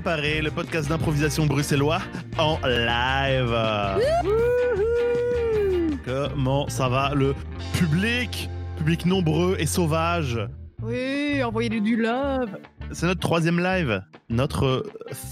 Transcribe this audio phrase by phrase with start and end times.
[0.00, 1.98] préparé, le podcast d'improvisation bruxellois
[2.38, 3.52] en live.
[6.04, 7.34] Comment ça va le
[7.76, 8.48] public?
[8.76, 10.38] Public nombreux et sauvage.
[10.82, 12.58] Oui, envoyez du love.
[12.92, 14.00] C'est notre troisième live,
[14.30, 14.84] notre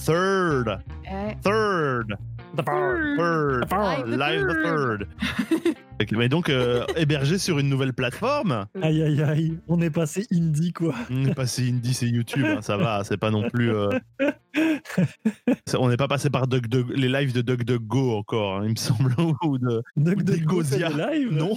[0.04, 2.16] third, Eh, third,
[2.64, 5.08] third, Live the live the third.
[6.12, 8.66] Mais donc euh, hébergé sur une nouvelle plateforme.
[8.82, 10.94] Aïe aïe aïe, on est passé indie quoi.
[11.10, 13.72] On est passé indie, c'est YouTube, hein, ça va, c'est pas non plus.
[13.72, 13.88] euh,
[15.78, 19.14] On n'est pas passé par DuckDuck- les lives de DuckDuckGo encore, hein, il me semble,
[19.44, 20.90] ou de Duck Ou Duck Go d'Ecosia.
[20.90, 21.32] fait des lives.
[21.32, 21.54] non,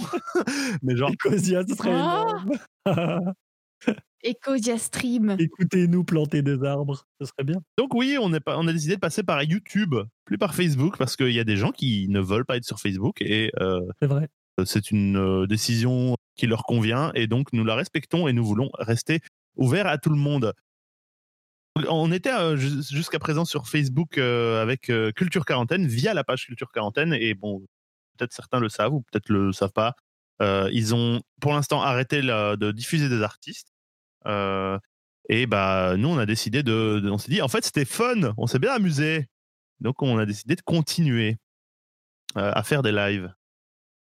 [0.82, 2.26] mais genre Ecosia, ce serait Ah.
[2.86, 3.32] énorme.
[4.24, 5.36] Ecosia Stream.
[5.38, 7.56] Écoutez-nous planter des arbres, ce serait bien.
[7.78, 10.96] Donc oui, on, est pas, on a décidé de passer par YouTube, plus par Facebook,
[10.98, 13.80] parce qu'il y a des gens qui ne veulent pas être sur Facebook et euh,
[14.00, 14.28] C'est vrai.
[14.64, 18.70] c'est une euh, décision qui leur convient et donc nous la respectons et nous voulons
[18.78, 19.20] rester
[19.56, 20.52] ouverts à tout le monde.
[21.88, 26.24] On était euh, jus- jusqu'à présent sur Facebook euh, avec euh, Culture Quarantaine via la
[26.24, 27.60] page Culture Quarantaine et bon,
[28.18, 29.94] peut-être certains le savent ou peut-être le savent pas.
[30.42, 33.68] Euh, ils ont pour l'instant arrêté la- de diffuser des artistes.
[34.26, 34.78] Euh,
[35.28, 38.32] et bah nous on a décidé de, de- on s'est dit en fait c'était fun,
[38.36, 39.26] on s'est bien amusé.
[39.80, 41.36] Donc on a décidé de continuer
[42.36, 43.32] euh, à faire des lives,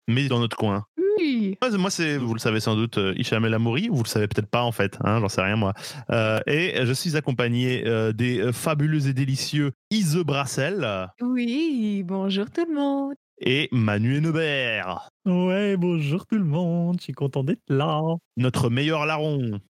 [0.07, 0.85] mais dans notre coin.
[1.19, 1.57] Oui.
[1.77, 4.49] Moi, c'est, vous le savez sans doute, euh, Hicham El Amouri, vous le savez peut-être
[4.49, 5.73] pas en fait, hein, j'en sais rien moi.
[6.09, 12.65] Euh, et je suis accompagné euh, des fabuleux et délicieux Ise Brassel Oui, bonjour tout
[12.67, 13.13] le monde.
[13.39, 18.01] et Manu Hennebert, Ouais, bonjour tout le monde, je suis content d'être là.
[18.35, 19.61] notre meilleur larron.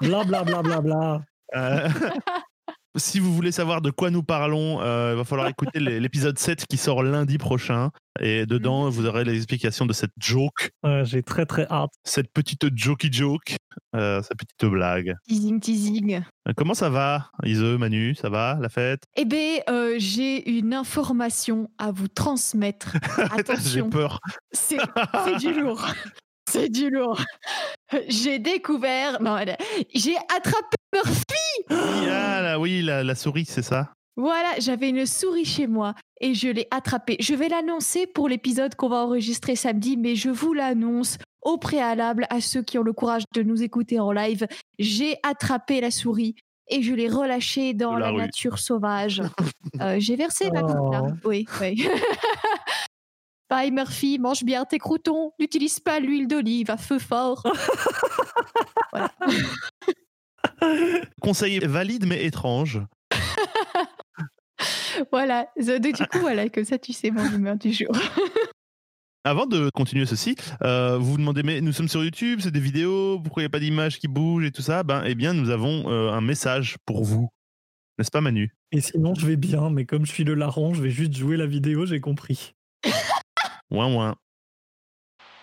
[0.00, 1.22] Bla bla bla bla bla.
[1.56, 1.88] Euh,
[2.96, 6.64] si vous voulez savoir de quoi nous parlons, euh, il va falloir écouter l'épisode 7
[6.68, 7.90] qui sort lundi prochain.
[8.20, 11.90] Et dedans, vous aurez les explications de cette joke, Ouais, J'ai très très hâte.
[12.04, 13.56] cette petite jokey joke,
[13.94, 15.14] euh, cette petite blague.
[15.28, 16.22] Teasing, teasing.
[16.48, 18.14] Euh, Comment ça va, Ise, Manu?
[18.16, 19.04] Ça va, la fête?
[19.16, 22.96] Eh bien, euh, j'ai une information à vous transmettre.
[23.16, 24.18] J'ai Attention, peur.
[24.52, 24.78] c'est
[25.24, 25.86] c'est du lourd.
[26.50, 27.20] C'est du lourd.
[28.08, 29.20] J'ai découvert.
[29.20, 29.36] Non,
[29.94, 31.24] j'ai attrapé Murphy.
[31.70, 35.94] Oui, ah, là, oui, la, la souris, c'est ça Voilà, j'avais une souris chez moi
[36.20, 37.16] et je l'ai attrapée.
[37.20, 42.26] Je vais l'annoncer pour l'épisode qu'on va enregistrer samedi, mais je vous l'annonce au préalable
[42.30, 44.46] à ceux qui ont le courage de nous écouter en live.
[44.78, 46.34] J'ai attrapé la souris
[46.68, 49.22] et je l'ai relâchée dans De la nature sauvage.
[49.80, 51.02] Euh, J'ai versé ma goutte là.
[51.06, 51.28] Oh.
[51.28, 51.86] Oui, oui.
[53.50, 55.32] Bye Murphy, mange bien tes croutons.
[55.40, 57.42] N'utilise pas l'huile d'olive à feu fort.
[58.92, 59.10] voilà.
[61.20, 62.80] Conseil valide mais étrange.
[65.10, 65.48] voilà.
[65.56, 67.90] Du coup, voilà, comme ça tu sais mon humeur du jour.
[69.24, 72.60] Avant de continuer ceci, euh, vous vous demandez, mais nous sommes sur YouTube, c'est des
[72.60, 74.82] vidéos, pourquoi il n'y a pas d'image qui bouge et tout ça?
[74.82, 77.28] Ben, eh bien, nous avons euh, un message pour vous.
[77.98, 78.54] N'est-ce pas, Manu?
[78.72, 81.36] Et sinon, je vais bien, mais comme je suis le larron, je vais juste jouer
[81.36, 82.54] la vidéo, j'ai compris.
[83.70, 84.16] Ouin, ouin.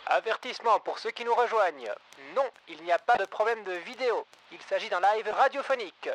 [0.08, 1.92] Avertissement pour ceux qui nous rejoignent.
[2.36, 4.26] Non, il n'y a pas de problème de vidéo.
[4.52, 6.10] Il s'agit d'un live radiophonique.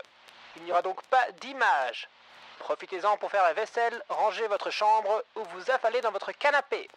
[0.56, 2.08] Il n'y aura donc pas d'image.
[2.58, 6.88] Profitez-en pour faire la vaisselle, ranger votre chambre ou vous affaler dans votre canapé.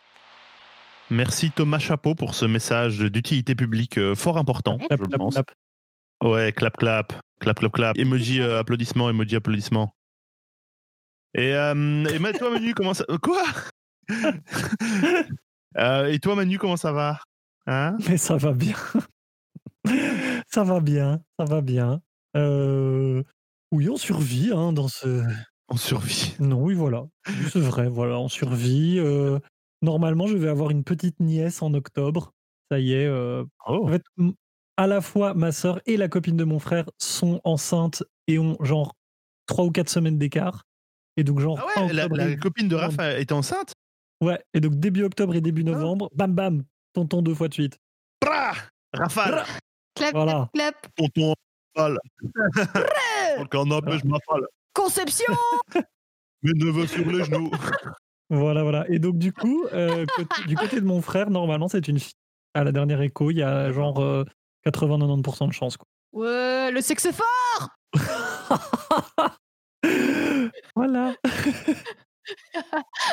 [1.10, 4.88] Merci Thomas Chapeau pour ce message d'utilité publique euh, fort important, Ouais.
[4.88, 5.34] Clap, je clap, pense.
[5.36, 5.52] clap.
[6.24, 7.98] Ouais, clap, clap, clap, clap, clap.
[7.98, 9.94] Emoji euh, applaudissement, emoji applaudissement.
[11.34, 13.04] Et, euh, et ma- toi, Manu, comment ça...
[13.22, 13.44] Quoi?
[15.78, 17.20] Euh, Et toi, Manu, comment ça va
[17.68, 17.98] Hein?
[18.10, 18.76] Mais ça va bien.
[20.48, 22.02] ça va bien, ça va bien.
[22.38, 23.22] Euh,
[23.72, 25.24] Oui, on survit hein, dans ce.
[25.68, 26.36] On survit.
[26.40, 27.06] Non, oui, voilà.
[27.52, 29.00] C'est vrai, voilà, on survit.
[29.00, 29.40] Euh,
[29.82, 32.32] Normalement, je vais avoir une petite nièce en octobre.
[32.72, 33.06] Ça y est.
[33.06, 33.86] euh, Oh.
[33.86, 34.04] En fait,
[34.78, 38.58] à la fois ma sœur et la copine de mon frère sont enceintes et ont
[38.62, 38.96] genre
[39.46, 40.64] trois ou quatre semaines d'écart.
[41.18, 41.60] Et donc, genre.
[41.78, 43.74] Ah ouais, la, copine de Raph était enceinte?
[44.22, 46.64] Ouais, et donc début octobre et début novembre, bam bam,
[46.94, 47.78] tonton deux fois de suite.
[48.22, 48.54] Brah
[48.94, 49.44] Rafale
[49.96, 50.50] Clap, Voilà.
[50.54, 50.96] clap, clap.
[50.98, 51.34] Tonton
[51.76, 51.98] Rafale
[54.02, 54.48] je m'affale.
[54.74, 55.34] Conception
[56.44, 57.52] Mes neveux sur les genoux.
[58.32, 58.86] Voilà, voilà.
[58.90, 62.16] Et donc, du coup, euh, côté- du côté de mon frère, normalement, c'est une fille.
[62.56, 64.24] À la dernière écho, il y a genre euh,
[64.66, 65.78] 80-90% de chance.
[65.78, 65.86] Quoi.
[66.12, 67.70] Ouais, le sexe fort
[70.76, 71.14] Voilà.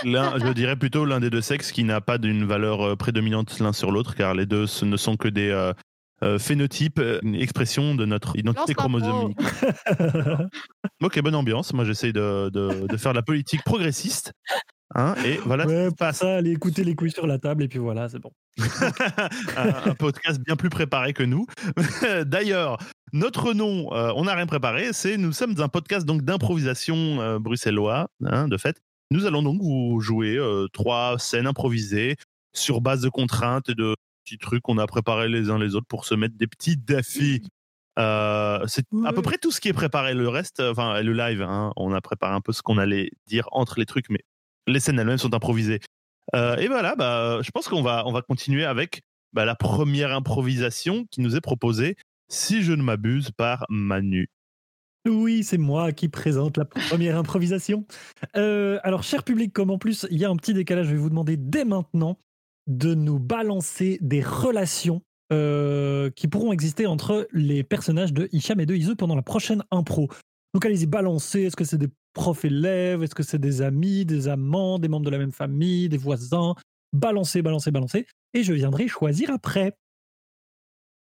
[0.04, 3.58] L'un, je dirais plutôt l'un des deux sexes qui n'a pas d'une valeur euh, prédominante
[3.60, 5.72] l'un sur l'autre, car les deux ce ne sont que des euh,
[6.22, 9.38] euh, phénotypes, une expression de notre identité pas chromosomique.
[11.02, 11.72] Ok, bonne ambiance.
[11.72, 14.32] Moi, j'essaie de, de, de faire de la politique progressiste.
[14.94, 16.18] Hein, et voilà Ouais, passe.
[16.18, 18.30] ça, allez écouter les couilles sur la table et puis voilà, c'est bon.
[19.56, 21.46] un, un podcast bien plus préparé que nous.
[22.26, 22.78] D'ailleurs,
[23.12, 27.38] notre nom, euh, on n'a rien préparé, c'est nous sommes un podcast donc d'improvisation euh,
[27.38, 28.80] bruxellois, hein, de fait.
[29.12, 32.16] Nous allons donc vous jouer euh, trois scènes improvisées
[32.54, 33.94] sur base de contraintes et de
[34.24, 37.42] petits trucs qu'on a préparés les uns les autres pour se mettre des petits défis.
[37.98, 40.14] Euh, c'est à peu près tout ce qui est préparé.
[40.14, 43.48] Le reste, enfin le live, hein, on a préparé un peu ce qu'on allait dire
[43.52, 44.20] entre les trucs, mais
[44.66, 45.80] les scènes elles-mêmes sont improvisées.
[46.34, 49.02] Euh, et voilà, bah, je pense qu'on va, on va continuer avec
[49.34, 51.96] bah, la première improvisation qui nous est proposée,
[52.28, 54.30] si je ne m'abuse, par Manu.
[55.08, 57.84] Oui, c'est moi qui présente la première improvisation.
[58.36, 60.98] Euh, alors, cher public, comme en plus il y a un petit décalage, je vais
[60.98, 62.18] vous demander dès maintenant
[62.68, 65.02] de nous balancer des relations
[65.32, 69.64] euh, qui pourront exister entre les personnages de Hicham et de Izu pendant la prochaine
[69.72, 70.08] impro.
[70.54, 71.42] Donc allez-y, balancez.
[71.42, 73.02] Est-ce que c'est des profs élèves?
[73.02, 76.54] Est-ce que c'est des amis, des amants, des membres de la même famille, des voisins?
[76.92, 78.06] Balancez, balancez, balancez.
[78.34, 79.74] Et je viendrai choisir après.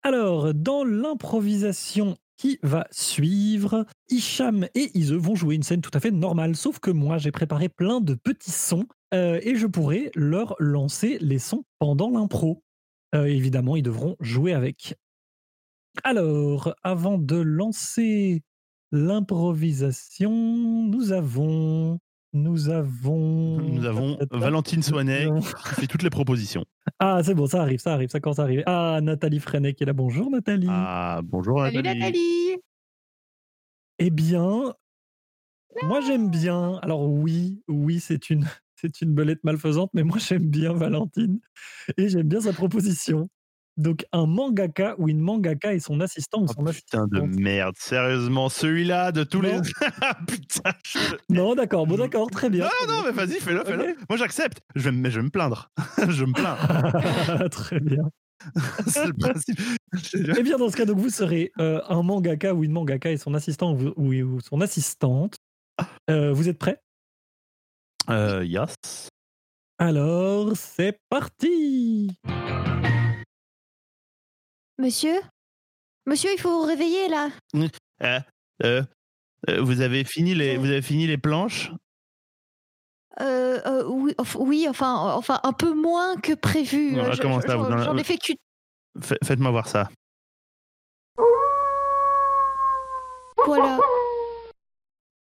[0.02, 6.00] Alors, dans l'improvisation qui va suivre, Hicham et Ise vont jouer une scène tout à
[6.00, 10.10] fait normale, sauf que moi j'ai préparé plein de petits sons euh, et je pourrai
[10.16, 12.64] leur lancer les sons pendant l'impro.
[13.14, 14.96] Euh, évidemment, ils devront jouer avec.
[16.02, 18.42] Alors, avant de lancer
[18.90, 22.00] l'improvisation, nous avons.
[22.32, 23.60] Nous avons.
[23.60, 25.28] Nous avons Valentine Soinet
[25.68, 26.64] qui fait toutes les propositions.
[26.98, 28.62] Ah, c'est bon, ça arrive, ça arrive, ça commence à arriver.
[28.66, 29.92] Ah, Nathalie Freinet qui est là.
[29.92, 30.68] Bonjour Nathalie.
[30.70, 31.98] Ah, bonjour Salut Nathalie.
[32.00, 32.56] Nathalie
[33.98, 34.74] Eh bien,
[35.82, 36.78] moi j'aime bien.
[36.82, 38.46] Alors oui, oui, c'est une,
[38.76, 41.40] c'est une belette malfaisante, mais moi j'aime bien Valentine
[41.96, 43.28] et j'aime bien sa proposition.
[43.78, 47.74] Donc un mangaka ou une mangaka et son assistant ou Oh, son putain de merde,
[47.78, 49.54] sérieusement, celui-là de tous les.
[49.54, 49.62] Non.
[50.28, 50.98] putain, je-
[51.30, 52.64] Non, d'accord, bon d'accord, très bien.
[52.64, 53.96] Non, non, mais vas-y, fais-le, fais-le.
[54.10, 54.60] Moi, j'accepte.
[54.74, 55.70] Je vais, me- mais je vais me plaindre.
[56.08, 57.48] je me plains.
[57.48, 58.02] très bien.
[58.88, 59.58] C'est le principe.
[60.36, 63.16] Eh bien, dans ce cas, donc vous serez euh, un mangaka ou une mangaka et
[63.16, 65.36] son assistant ou, ou- ou son assistante.
[66.10, 66.78] Euh, vous êtes prêts?
[68.10, 68.74] Euh, yes.
[69.78, 72.10] Alors, c'est parti
[74.78, 75.20] Monsieur?
[76.06, 77.28] Monsieur, il faut vous réveiller là.
[77.54, 78.18] Euh,
[78.64, 78.82] euh,
[79.48, 81.70] euh, vous avez fini les, vous avez fini les planches?
[83.20, 86.92] Euh, euh, oui, enfin, oui, enfin, enfin, un peu moins que prévu.
[86.92, 88.18] Non, Euh, je- comment je- ça, vous J'en en- j'en ai fait.
[89.00, 89.88] Fa- Faites-moi voir ça.
[93.44, 93.78] Voilà.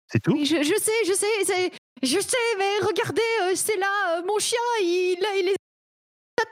[0.09, 0.33] C'est tout?
[0.33, 1.71] Oui, je, je sais, je sais,
[2.03, 3.21] je sais, mais regardez,
[3.55, 5.49] c'est là, mon chien, il, il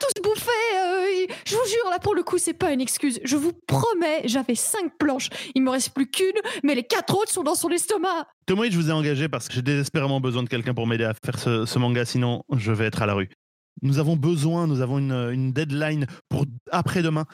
[0.00, 0.50] tous bouffés.
[0.76, 3.20] euh, je vous jure, là, pour le coup, c'est pas une excuse.
[3.24, 5.28] Je vous promets, j'avais cinq planches.
[5.54, 6.26] Il me reste plus qu'une,
[6.62, 8.26] mais les quatre autres sont dans son estomac.
[8.46, 11.14] Thomas, je vous ai engagé parce que j'ai désespérément besoin de quelqu'un pour m'aider à
[11.24, 13.28] faire ce, ce manga, sinon je vais être à la rue.
[13.82, 17.24] Nous avons besoin, nous avons une, une deadline pour après-demain.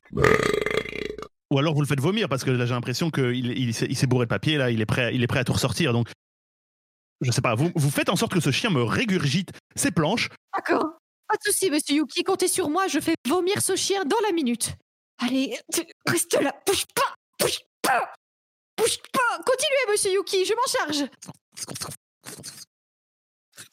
[1.51, 3.97] Ou alors vous le faites vomir parce que là j'ai l'impression qu'il il, s'est- il
[3.97, 5.93] s'est bourré de papier, là, il est prêt, il est prêt à tout ressortir.
[5.93, 6.09] Donc,
[7.21, 10.31] je sais pas, vous, vous faites en sorte que ce chien me régurgite ses planches.
[10.57, 10.87] D'accord.
[11.33, 14.33] Pas de souci, monsieur Yuki, comptez sur moi, je fais vomir ce chien dans la
[14.33, 14.75] minute.
[15.19, 15.59] Allez,
[16.07, 18.13] reste là, bouge pas, bouge pas,
[18.77, 19.39] bouge pas.
[19.39, 21.09] Continuez, monsieur Yuki, je m'en charge.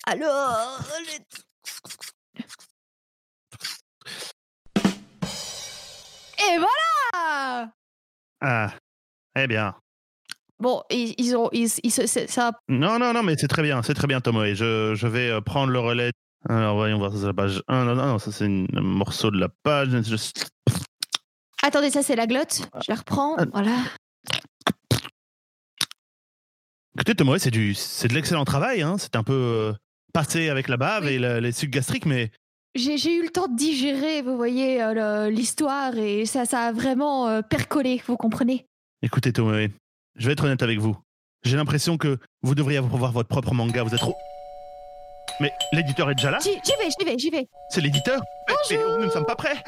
[0.07, 0.79] Alors,
[6.39, 7.73] Et voilà
[8.39, 8.73] Ah,
[9.37, 9.75] eh bien.
[10.59, 12.51] Bon, ils, ils ont, ils, ils ça.
[12.69, 14.53] Non, non, non, mais c'est très bien, c'est très bien, Tomoe.
[14.53, 16.11] Je, je vais euh, prendre le relais.
[16.47, 17.85] Alors, voyons voir, ça c'est la page 1.
[17.85, 19.89] Non, non, non, ça c'est un morceau de la page.
[19.89, 20.15] Je-
[21.63, 22.61] Attendez, ça c'est la glotte.
[22.85, 23.35] Je la reprends.
[23.37, 23.45] Ah.
[23.51, 23.75] Voilà.
[26.95, 28.81] Écoutez, Tomoe, c'est du, c'est de l'excellent travail.
[28.81, 28.97] Hein.
[28.97, 29.73] C'est un peu euh,
[30.13, 31.13] passé avec la bave Oui.
[31.13, 32.31] et la- les sucs gastriques, mais
[32.75, 36.71] J'ai j'ai eu le temps de digérer, vous voyez, euh, l'histoire et ça, ça a
[36.71, 38.65] vraiment euh, percolé, vous comprenez?
[39.01, 39.69] Écoutez, Tomoe,
[40.15, 40.97] je vais être honnête avec vous.
[41.43, 43.83] J'ai l'impression que vous devriez avoir votre propre manga.
[43.83, 44.15] Vous êtes trop.
[45.39, 47.47] Mais l'éditeur est déjà là J'y vais, j'y vais, j'y vais.
[47.69, 48.97] C'est l'éditeur Mais- mais Bonjour.
[48.99, 49.63] nous ne sommes pas prêts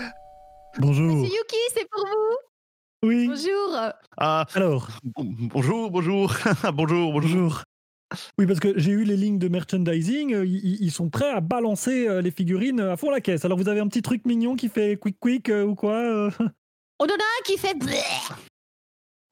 [0.77, 1.15] Bonjour.
[1.15, 3.08] Monsieur Yuki, c'est pour vous.
[3.08, 3.27] Oui.
[3.27, 3.77] Bonjour.
[4.18, 6.34] Ah, Alors, bon- bonjour, bonjour,
[6.74, 7.12] bonjour, bonjour.
[7.12, 7.63] bonjour.
[8.38, 12.08] Oui, parce que j'ai eu les lignes de merchandising, euh, ils, sont prêts à balancer
[12.08, 13.46] euh, les figurines à fond la caisse.
[13.46, 16.30] Alors vous avez un petit truc mignon qui fait quick quick euh, ou quoi euh
[17.00, 17.74] On en a un qui fait.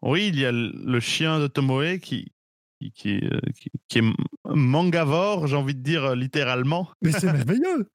[0.01, 2.31] Oui, il y a le chien de Tomoe qui,
[2.79, 4.03] qui, qui, euh, qui- qui est
[4.45, 6.89] mangavore, j'ai envie de dire euh, littéralement.
[7.01, 7.87] Mais c'est merveilleux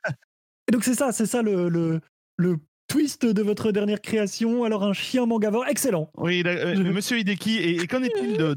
[0.69, 2.00] Et donc c'est ça, c'est ça le, le,
[2.37, 2.57] le
[2.88, 4.64] twist de votre dernière création.
[4.64, 8.37] Alors un chien mangavore, excellent Oui, la- euh, Je- monsieur Hideki, et, et qu'en est-il
[8.37, 8.55] de,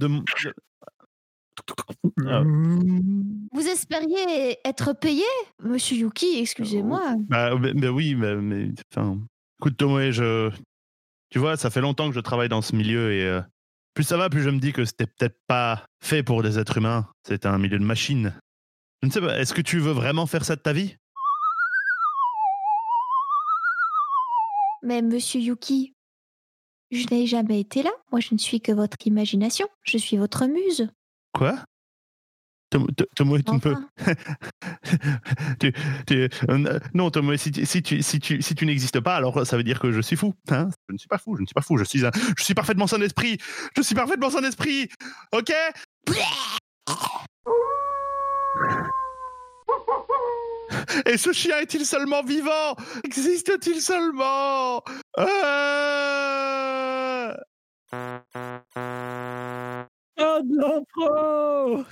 [2.28, 2.44] Ah.
[2.44, 3.48] Mm.
[3.52, 5.24] Vous espériez être payé,
[5.64, 7.16] monsieur Yuki, excusez-moi.
[7.30, 9.18] Bah, mais, mais oui, mais, mais, enfin,
[9.60, 10.52] écoute Tomoe, je,
[11.30, 13.42] tu vois, ça fait longtemps que je travaille dans ce milieu et euh,
[13.98, 16.78] plus ça va, plus je me dis que c'était peut-être pas fait pour des êtres
[16.78, 17.10] humains.
[17.28, 18.32] C'est un milieu de machines.
[19.02, 19.40] Je ne sais pas.
[19.40, 20.96] Est-ce que tu veux vraiment faire ça de ta vie?
[24.84, 25.96] Mais monsieur Yuki,
[26.92, 27.90] je n'ai jamais été là.
[28.12, 29.68] Moi, je ne suis que votre imagination.
[29.82, 30.88] Je suis votre muse.
[31.34, 31.58] Quoi?
[32.70, 33.76] Tomoe, tu ne peux.
[33.76, 33.98] Enfin,
[35.60, 35.74] tu,
[36.06, 39.46] tu- euh, non, Tomoe, si, tu- si tu, si tu, si tu n'existes pas, alors
[39.48, 40.34] ça veut dire que je suis fou.
[40.50, 41.78] Hein je ne suis pas fou, je ne suis pas fou.
[41.78, 43.38] Je suis, un- je suis parfaitement sain d'esprit.
[43.76, 44.90] Je suis parfaitement sain d'esprit.
[45.34, 45.52] Ok?
[51.06, 52.76] Et ce chien est-il seulement vivant?
[53.04, 54.84] Existe-t-il seulement?
[55.20, 57.34] Euh
[60.18, 61.84] Ah, de l'impro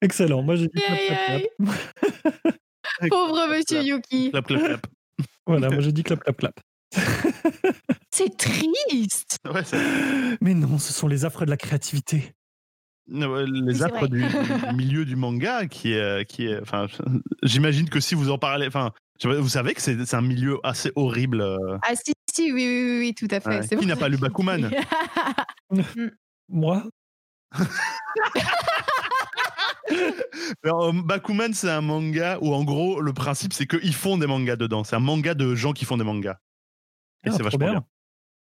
[0.00, 0.42] Excellent.
[0.42, 2.58] Moi, j'ai dit clap, clap, clap.
[3.10, 4.30] Pauvre monsieur Yuki.
[4.30, 4.86] Clap, clap, clap.
[5.46, 6.60] Voilà, moi, j'ai dit clap, clap, clap.
[8.10, 9.38] C'est triste.
[9.44, 9.62] Ouais,
[10.40, 12.32] Mais non, ce sont les affres de la créativité.
[13.10, 14.28] Non, euh, les affres du, du
[14.76, 16.86] milieu du manga qui est, euh, qui est enfin
[17.42, 18.92] j'imagine que si vous en parlez enfin
[19.24, 22.84] vous savez que c'est c'est un milieu assez horrible euh, Ah si, si, oui, oui,
[22.90, 23.60] oui, oui, tout à fait.
[23.60, 23.68] ouais.
[23.68, 23.86] qui bon.
[23.86, 24.70] n'a pas lu Bakuman?
[26.48, 26.82] Moi?
[30.64, 34.26] Alors, euh, Bakuman c'est un manga où en gros le principe c'est qu'ils font des
[34.26, 36.36] mangas dedans c'est un manga de gens qui font des mangas
[37.24, 37.70] et Ah, c'est trop vachement bien.
[37.72, 37.84] bien.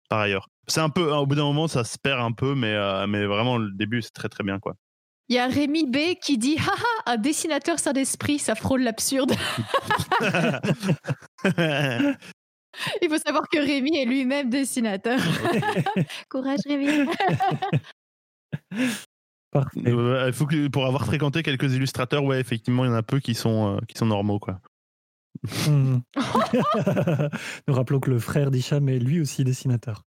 [0.09, 2.73] par ailleurs c'est un peu au bout d'un moment ça se perd un peu mais
[2.73, 4.75] euh, mais vraiment le début c'est très très bien quoi
[5.27, 9.33] Il y a Rémi B qui dit Haha, un dessinateur sans esprit, ça frôle l'absurde.
[13.01, 15.19] Il faut savoir que Rémi est lui-même dessinateur.
[16.29, 17.07] Courage Rémi.
[19.51, 19.81] Parfait.
[19.87, 23.03] Euh, il faut que pour avoir fréquenté quelques illustrateurs ouais effectivement il y en a
[23.03, 24.59] peu qui sont euh, qui sont normaux quoi
[25.67, 25.97] Hmm.
[27.67, 30.03] Nous rappelons que le frère d'Hicham est lui aussi dessinateur.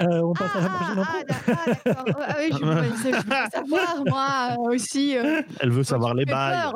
[0.00, 1.12] Euh, on passe à la prochaine ah, impro.
[1.28, 2.16] ah, ah, d'accord.
[2.18, 5.16] Ah, oui, je, je veux savoir, moi euh, aussi.
[5.16, 6.72] euh, elle veut savoir les bails.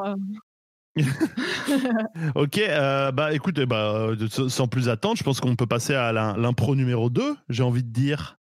[2.35, 5.95] Ok, euh, bah écoute, eh bah, euh, sans plus attendre, je pense qu'on peut passer
[5.95, 8.37] à l'im- l'impro numéro 2, j'ai envie de dire.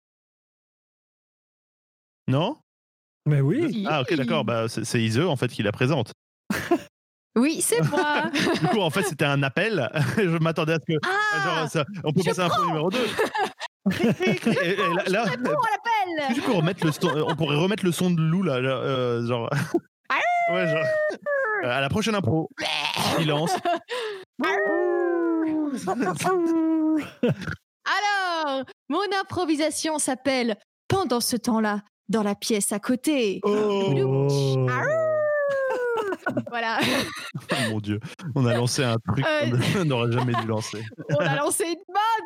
[2.28, 2.58] Non?
[3.28, 3.86] Mais oui.
[3.90, 6.12] Ah ok, d'accord, bah, c'est Ise en fait qui la présente.
[7.38, 8.32] Oui, c'est moi.
[8.62, 9.90] Du coup, en fait, c'était un appel.
[10.18, 10.98] je m'attendais à ce que.
[11.04, 12.98] Ah, genre, ça- on peut passer à l'impro numéro 2.
[13.92, 16.34] et, et là, là, réponds à l'appel.
[16.34, 18.70] du coup, remettre le son, euh, on pourrait remettre le son de loup là, là,
[18.78, 19.50] euh, genre.
[20.54, 20.86] ouais, genre.
[21.66, 22.50] Euh, à la prochaine impro.
[23.18, 23.52] Silence.
[27.86, 30.58] Alors, mon improvisation s'appelle
[30.88, 33.40] Pendant ce temps-là, dans la pièce à côté.
[33.44, 34.28] Oh.
[36.50, 36.80] Voilà,
[37.52, 38.00] Oh mon dieu,
[38.34, 40.82] on a lancé un truc Euh, qu'on n'aurait jamais dû lancer.
[41.12, 41.76] on a lancé une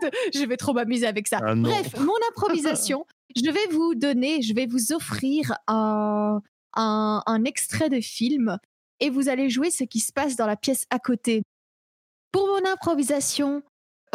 [0.01, 0.12] mode.
[0.34, 1.39] Je vais trop m'amuser avec ça.
[1.43, 1.53] Ah.
[1.55, 3.05] Bref, mon improvisation,
[3.36, 6.39] je vais vous donner, je vais vous offrir un,
[6.75, 8.58] un, un extrait de film
[8.99, 11.43] et vous allez jouer ce qui se passe dans la pièce à côté.
[12.31, 13.63] Pour mon improvisation,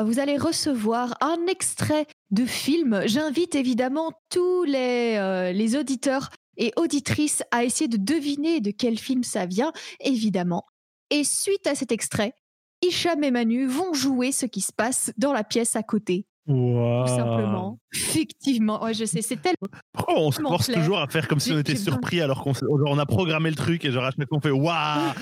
[0.00, 3.02] vous allez recevoir un extrait de film.
[3.06, 8.98] J'invite évidemment tous les, euh, les auditeurs et auditrices à essayer de deviner de quel
[8.98, 10.64] film ça vient, évidemment.
[11.10, 12.34] Et suite à cet extrait,
[12.82, 17.06] Hicham et Manu vont jouer ce qui se passe dans la pièce à côté Tout
[17.06, 17.78] simplement.
[17.92, 18.82] Fictivement.
[18.84, 19.68] Ouais, je sais, c'est tellement.
[19.92, 20.78] Pourquoi on se force clair.
[20.78, 23.48] toujours à faire comme si on était surpris alors qu'on s- genre, on a programmé
[23.50, 25.12] le truc et genre à chaque fois on fait waouh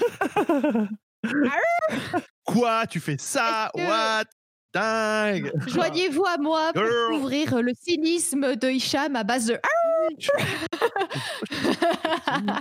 [2.45, 3.71] Quoi Tu fais ça?
[3.75, 4.25] What?
[4.75, 7.13] Dingue Joignez-vous à moi pour Girl.
[7.13, 9.61] découvrir le cynisme de Hicham à base de.
[10.19, 10.29] Je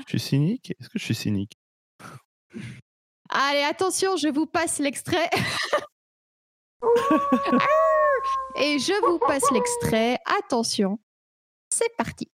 [0.10, 1.54] suis cynique Est-ce que je suis cynique?
[3.30, 5.30] Allez, attention, je vous passe l'extrait.
[8.56, 10.18] Et je vous passe l'extrait.
[10.40, 11.00] Attention,
[11.70, 12.30] c'est parti.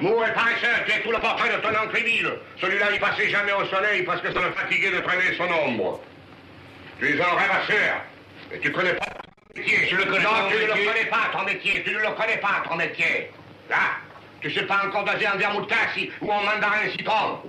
[0.00, 2.38] Mouais, paresseux, tu es tout le portrait de ton oncle Émile.
[2.60, 6.00] Celui-là, il passait jamais au soleil parce que ça le fatiguait de traîner son ombre.
[6.98, 8.02] Tu es un rêvasseur.
[8.52, 9.88] Et tu connais pas ton métier.
[9.88, 11.82] Je le connais non, tu ne le connais pas, ton métier.
[11.82, 13.30] Tu ne le connais pas, ton métier.
[13.70, 13.96] Là,
[14.40, 17.40] tu sais pas encore doser un vermouth cassis ou en mandarin citron.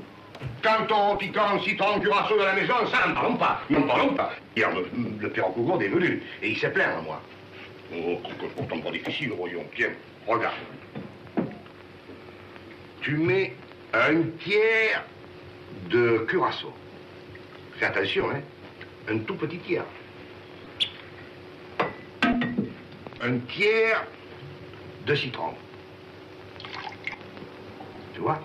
[0.61, 3.61] Canton, piquant, citron, curaçao de la maison, ça, n'en parlons pas.
[3.69, 4.31] N'en parlons pas.
[4.55, 4.87] Hier, le,
[5.19, 7.21] le père Cougourde est venu et il s'est plaint à moi.
[7.93, 9.63] Oh, que pourtant pas difficile, voyons.
[9.75, 9.91] Tiens,
[10.27, 10.55] regarde
[13.05, 13.53] tu mets
[13.93, 15.03] un tiers
[15.91, 16.73] de curaçao.
[17.77, 18.41] Fais attention, hein.
[19.07, 19.85] Un tout petit tiers.
[23.21, 24.03] Un tiers
[25.05, 25.53] de citron.
[28.15, 28.39] Tu vois?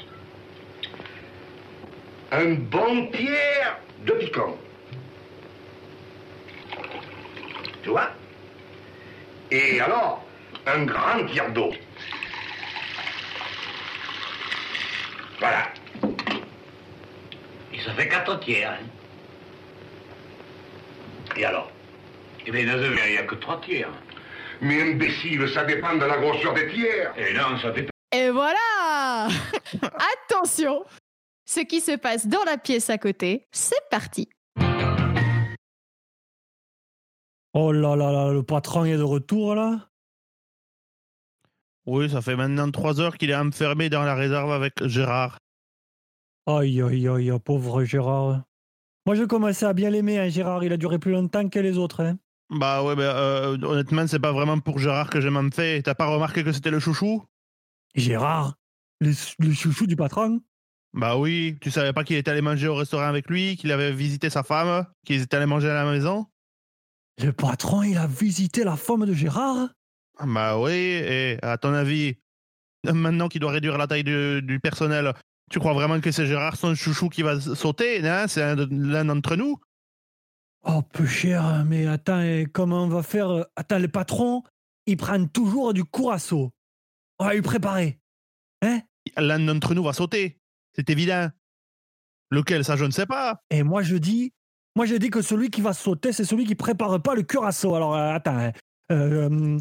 [2.41, 4.57] Un bon tiers de piquant.
[7.83, 8.09] Tu vois?
[9.51, 10.25] Et alors,
[10.67, 11.71] un grand tiers d'eau.
[15.39, 15.69] Voilà.
[17.75, 18.71] Et ça fait quatre tiers.
[18.71, 18.87] Hein.
[21.37, 21.71] Et alors?
[22.47, 23.91] Eh bien, il n'y a que trois tiers.
[24.63, 27.13] Mais imbécile, ça dépend de la grosseur des tiers.
[27.19, 27.91] Et non, ça dépend.
[28.13, 29.29] Et voilà
[30.31, 30.87] Attention
[31.53, 34.29] Ce qui se passe dans la pièce à côté, c'est parti.
[37.53, 39.91] Oh là là là, le patron est de retour là.
[41.87, 45.39] Oui, ça fait maintenant trois heures qu'il est enfermé dans la réserve avec Gérard.
[46.47, 48.45] Aïe aïe aïe, pauvre Gérard.
[49.05, 50.63] Moi je commençais à bien l'aimer, hein, Gérard.
[50.63, 52.05] Il a duré plus longtemps que les autres.
[52.05, 52.17] Hein.
[52.51, 55.83] Bah ouais, bah, euh, honnêtement, c'est pas vraiment pour Gérard que j'ai même fait.
[55.83, 57.25] T'as pas remarqué que c'était le chouchou?
[57.97, 58.55] Gérard
[59.01, 60.41] le, le chouchou du patron?
[60.93, 63.93] Bah oui, tu savais pas qu'il était allé manger au restaurant avec lui, qu'il avait
[63.93, 66.27] visité sa femme, qu'ils étaient allés manger à la maison?
[67.23, 69.69] Le patron, il a visité la femme de Gérard?
[70.25, 72.17] Bah oui, et à ton avis,
[72.85, 75.15] maintenant qu'il doit réduire la taille du, du personnel,
[75.51, 78.27] tu crois vraiment que c'est Gérard son chouchou qui va sauter hein?
[78.27, 79.59] C'est l'un d'entre nous?
[80.65, 84.43] Oh, peu cher, mais attends, comment on va faire euh, Attends, les patrons,
[84.87, 86.51] ils prennent toujours du courasseau.
[87.19, 87.99] On va lui préparer.
[88.63, 88.81] Hein?
[89.17, 90.40] L'un d'entre nous va sauter.
[90.81, 91.29] C'est évident.
[92.31, 93.43] Lequel, ça, je ne sais pas.
[93.51, 94.33] Et moi, je dis,
[94.77, 97.75] moi, je dis que celui qui va sauter, c'est celui qui prépare pas le curaçao.
[97.75, 98.39] Alors, euh, attends.
[98.39, 98.53] hein.
[98.93, 99.59] Euh,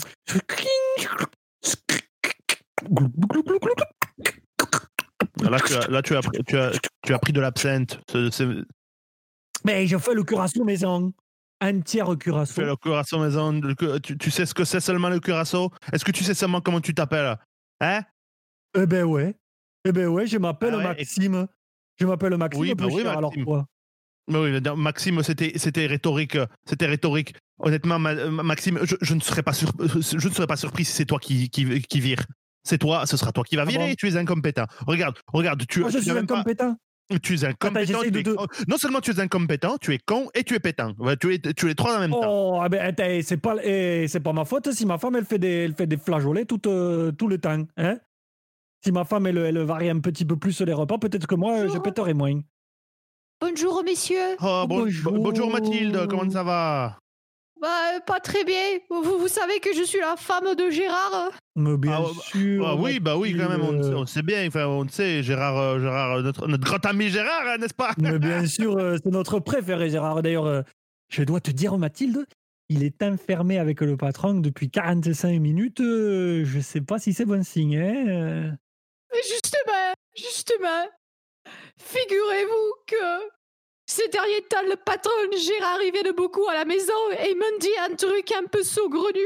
[5.41, 6.71] Là, tu as, là, tu as, pris- tu as,
[7.05, 7.99] tu as pris de l'absinthe.
[9.65, 11.13] Mais je fais le curaçao maison.
[11.61, 12.53] Un tiers Tu curaçao.
[12.55, 13.51] fais le curaçao maison.
[13.53, 16.61] le tu, tu sais ce que c'est seulement le curaçao Est-ce que tu sais seulement
[16.61, 17.37] comment tu t'appelles?
[17.81, 18.01] Hein?
[18.77, 19.35] Eh ben ouais.
[19.89, 21.47] Eh ben ouais, je m'appelle Ah ouais, et- Maxime.
[21.99, 22.61] Je m'appelle Maxime.
[22.61, 23.45] Oui, bah oui, cher, alors Maxime.
[23.45, 23.65] quoi
[24.29, 26.37] Mais Oui, mais Maxime, c'était c'était rhétorique.
[26.65, 27.33] C'était rhétorique.
[27.57, 28.13] Honnêtement, Ma-
[28.43, 31.19] Maxime, je, je ne serais pas sur- je ne serais pas surpris si c'est toi
[31.19, 32.21] qui, qui, qui vire.
[32.63, 33.87] C'est toi, ce sera toi qui va Ah virer.
[33.89, 34.65] bon tu es incompétent.
[34.85, 36.75] Regarde, regarde, tu, Moi, je tu suis pas- incompétent.
[37.23, 38.01] Tu es incompétent.
[38.03, 40.93] tu es- Non seulement tu es incompétent, tu es con et tu es pétant.
[41.19, 42.21] Tu, es, tu es les trois en même temps.
[42.57, 45.39] Oh, ah ben, c'est pas, eh, c'est pas ma faute si ma femme elle fait
[45.39, 47.65] des, elle fait des flageolets tout, euh, tout le temps.
[47.77, 47.97] Hein
[48.83, 51.67] si ma femme elle, elle varie un petit peu plus les repas, peut-être que moi
[51.67, 52.39] je péterai moins.
[53.41, 54.35] Bonjour messieurs.
[54.41, 55.13] Oh, bon- bonjour.
[55.13, 56.97] bonjour Mathilde, comment ça va?
[57.61, 58.79] Bah, euh, pas très bien.
[58.89, 61.31] Vous, vous savez que je suis la femme de Gérard.
[61.57, 62.65] Mais bien Ah, bah- sûr.
[62.67, 66.17] Ah oui, bah oui, quand même, on, sait bien, enfin, on sait, Gérard, euh, Gérard
[66.17, 67.91] euh, notre, notre grand ami Gérard, hein, n'est-ce pas?
[67.97, 70.21] Mais bien sûr, euh, c'est notre préféré, Gérard.
[70.21, 70.63] D'ailleurs,
[71.09, 72.25] je dois te dire, Mathilde,
[72.69, 75.79] il est enfermé avec le patron depuis 45 minutes.
[75.81, 77.77] je sais pas si c'est bon signe.
[77.77, 78.55] Hein.
[79.11, 80.87] Mais justement, justement,
[81.77, 83.29] figurez-vous que
[83.85, 87.37] ces derniers temps, le patron Gérard, il vient de beaucoup à la maison et il
[87.37, 89.25] m'a dit un truc un peu saugrenu.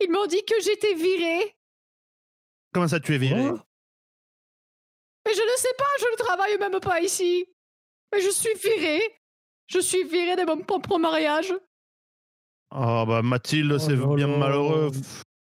[0.00, 1.54] Ils m'ont dit que j'étais virée.
[2.72, 3.58] Comment ça, tu es viré Oh,
[5.26, 7.46] Mais je ne sais pas, je ne travaille même pas ici.
[8.12, 9.02] Mais je suis virée.
[9.66, 11.54] Je suis virée de mon propre mariage.
[12.70, 14.90] Oh, bah Mathilde, Oh c'est bien malheureux.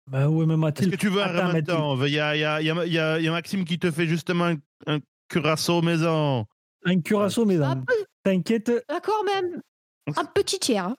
[0.09, 0.91] Bah ouais, mais Est-ce Mathilde.
[0.93, 2.85] que tu veux un Attends, temps Il y a, il y, a, il y, a,
[2.87, 6.45] il y a- il y a Maxime qui te fait justement un, un curaçao maison.
[6.85, 7.85] Un curaçao, mesdames.
[7.85, 8.71] peu, T'inquiète.
[8.89, 9.63] d'accord même.
[10.17, 10.87] Un petit tiers.
[10.87, 10.97] hein.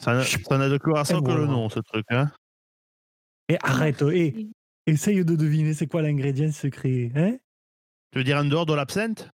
[0.00, 2.04] Ça, n'a- ça n'a de curaçao que le nom, ce truc.
[2.10, 2.30] Hein
[3.48, 4.48] Et arrête, et
[4.86, 7.10] essaye de deviner c'est quoi l'ingrédient secret.
[7.16, 7.36] Hein
[8.12, 9.30] tu veux dire en dehors de l'absinthe?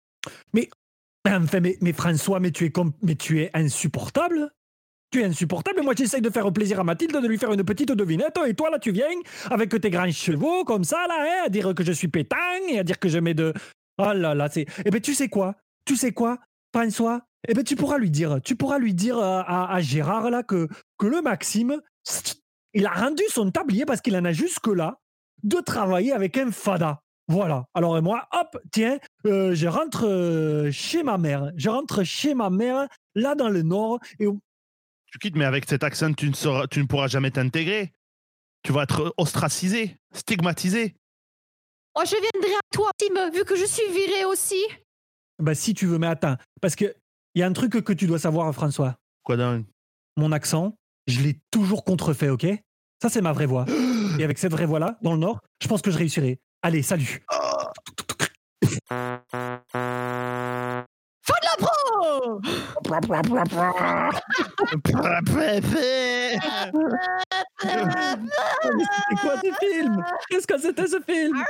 [1.26, 4.50] Enfin, mais, François, mais tu, es mais tu es insupportable.
[5.10, 5.82] Tu es insupportable.
[5.82, 8.38] Moi, j'essaye de faire plaisir à Mathilde, de lui faire une petite devinette.
[8.46, 9.06] Et toi, là, tu viens
[9.50, 12.36] avec tes grands chevaux, comme ça, là, hein, à dire que je suis pétang
[12.68, 13.52] et à dire que je mets de.
[13.98, 14.66] Oh là là, c'est.
[14.84, 15.54] Eh ben, tu sais quoi?
[15.84, 16.38] Tu sais quoi,
[16.74, 17.22] François?
[17.48, 20.42] Eh ben, tu pourras lui dire, tu pourras lui dire à, à- à Gérard, là,
[20.42, 21.80] que, que le Maxime,
[22.74, 24.98] il a rendu son tablier parce qu'il en a jusque-là
[25.44, 27.00] de travailler avec un fada.
[27.28, 27.64] Voilà.
[27.74, 31.50] Alors, et moi, hop, tiens, euh, je rentre euh, chez ma mère.
[31.56, 33.98] Je rentre chez ma mère, là dans le nord.
[34.18, 34.26] Et
[35.10, 37.92] Tu quittes, mais avec cet accent, tu ne, sauras- tu ne pourras jamais t'intégrer.
[38.62, 40.94] Tu vas être ostracisé, stigmatisé.
[41.94, 44.60] Oh, je viendrai à toi, Tim, vu que je suis virée aussi.
[45.38, 46.36] bah, si tu veux, mais attends.
[46.60, 46.94] Parce qu'il
[47.34, 48.96] y a un truc que tu dois savoir, François.
[49.22, 49.66] Quoi donc?
[50.16, 50.76] Mon accent,
[51.06, 52.46] je l'ai toujours contrefait, ok?
[53.02, 53.64] Ça, c'est ma vraie voix.
[54.18, 56.38] Et avec cette vraie voix-là, dans le nord, je pense que je réussirai.
[56.62, 57.22] Allez, salut.
[58.88, 59.20] Fin
[61.42, 62.40] de la pro
[67.62, 70.04] C'est quoi ce film?
[70.28, 71.42] Qu'est-ce que c'était ce film?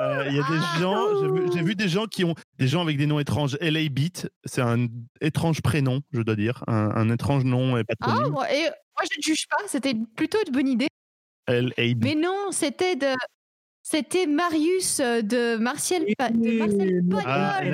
[0.00, 1.06] Euh, Il y a des gens,
[1.52, 3.56] j'ai vu- des gens qui ont des gens avec des noms étranges.
[3.60, 4.86] LA Beat, c'est un
[5.20, 9.18] étrange prénom, je dois dire, un, un étrange nom et Ah, moi, et moi je
[9.18, 10.88] ne juge pas, c'était plutôt une bonne idée.
[11.48, 11.98] LA Beat.
[12.02, 13.08] Mais non, c'était de.
[13.82, 17.22] C'était Marius euh, de Martial, Pa- de Marcel Pagnol.
[17.26, 17.70] Ah, eh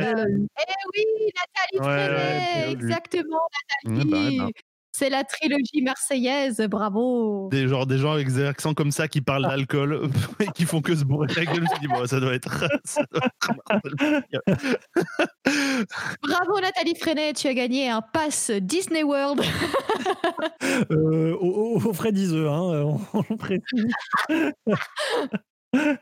[0.96, 1.04] oui,
[1.36, 3.40] Nathalie Ouais, exactement,
[3.84, 4.38] Nathalie.
[4.38, 4.50] bah, bah.
[4.90, 7.48] C'est la trilogie marseillaise, bravo.
[7.52, 10.80] Des, genre, des gens avec des accents comme ça qui parlent d'alcool et qui font
[10.80, 11.54] que se bourrer la gueule.
[11.56, 12.64] Je me suis dit, bon, ça doit être.
[12.84, 14.78] ça doit être Marcel Pagnol.
[16.22, 19.40] Bravo Nathalie Freinet, tu as gagné un pass Disney World.
[20.90, 23.94] euh, au, au, au frais d'Iseux, hein, on, on le précise.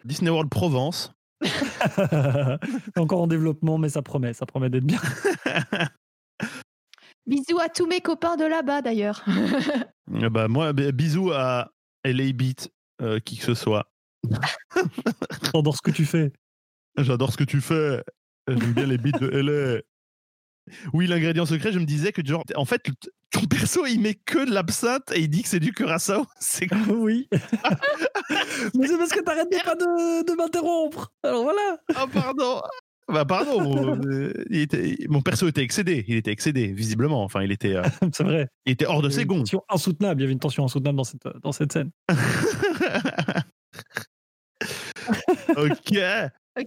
[0.04, 1.12] Disney World Provence.
[1.42, 1.50] C'est
[2.98, 5.00] encore en développement, mais ça promet, ça promet d'être bien.
[7.26, 9.24] Bisous à tous mes copains de là-bas d'ailleurs.
[10.06, 11.72] Bah, moi, bisous à
[12.04, 12.70] LA Beat,
[13.02, 13.90] euh, qui que ce soit.
[15.52, 16.32] J'adore ce que tu fais.
[16.96, 18.04] J'adore ce que tu fais.
[18.46, 19.82] J'aime bien les beats de LA.
[20.92, 22.82] Oui, l'ingrédient secret, je me disais que genre, en fait,
[23.30, 26.26] ton perso, il met que de l'absinthe et il dit que c'est du curaçao.
[26.40, 27.28] C'est oui.
[28.74, 31.12] mais c'est parce que t'arrêtais pas de, de m'interrompre.
[31.22, 31.78] Alors voilà.
[31.94, 32.62] Ah, pardon.
[33.08, 33.60] Bah, pardon.
[33.62, 36.04] mon, euh, il était- mon perso était excédé.
[36.08, 37.22] Il était excédé, visiblement.
[37.22, 38.48] Enfin, il était, euh, C'est vrai.
[38.64, 39.38] il était hors de ses gonds.
[39.38, 40.20] tension insoutenable.
[40.20, 41.90] Il y avait une tension insoutenable dans cette, dans cette scène.
[45.56, 45.98] ok.
[46.58, 46.66] Ok.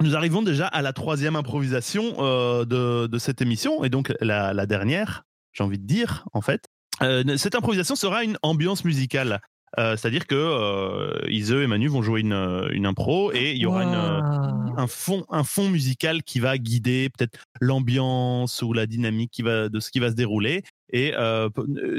[0.00, 4.54] Nous arrivons déjà à la troisième improvisation euh, de, de cette émission, et donc la,
[4.54, 6.64] la dernière, j'ai envie de dire, en fait.
[7.02, 9.40] Euh, cette improvisation sera une ambiance musicale.
[9.78, 13.84] Euh, C'est-à-dire que Ise et Manu vont jouer une, une impro et il y aura
[13.84, 19.42] une, un, fond, un fond musical qui va guider peut-être l'ambiance ou la dynamique qui
[19.42, 20.62] va, de ce qui va se dérouler.
[20.92, 21.12] Et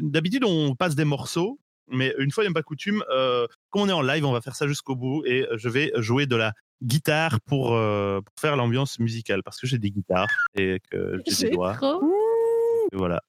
[0.01, 3.03] d'habitude, on passe des morceaux, mais une fois n'est pas coutume,
[3.69, 6.25] comme on est en live, on va faire ça jusqu'au bout et je vais jouer
[6.25, 10.79] de la guitare pour, euh, pour faire l'ambiance musicale parce que j'ai des guitares et
[10.91, 11.75] que j'ai des doigts.
[11.75, 12.01] trop.
[12.91, 13.21] Et voilà.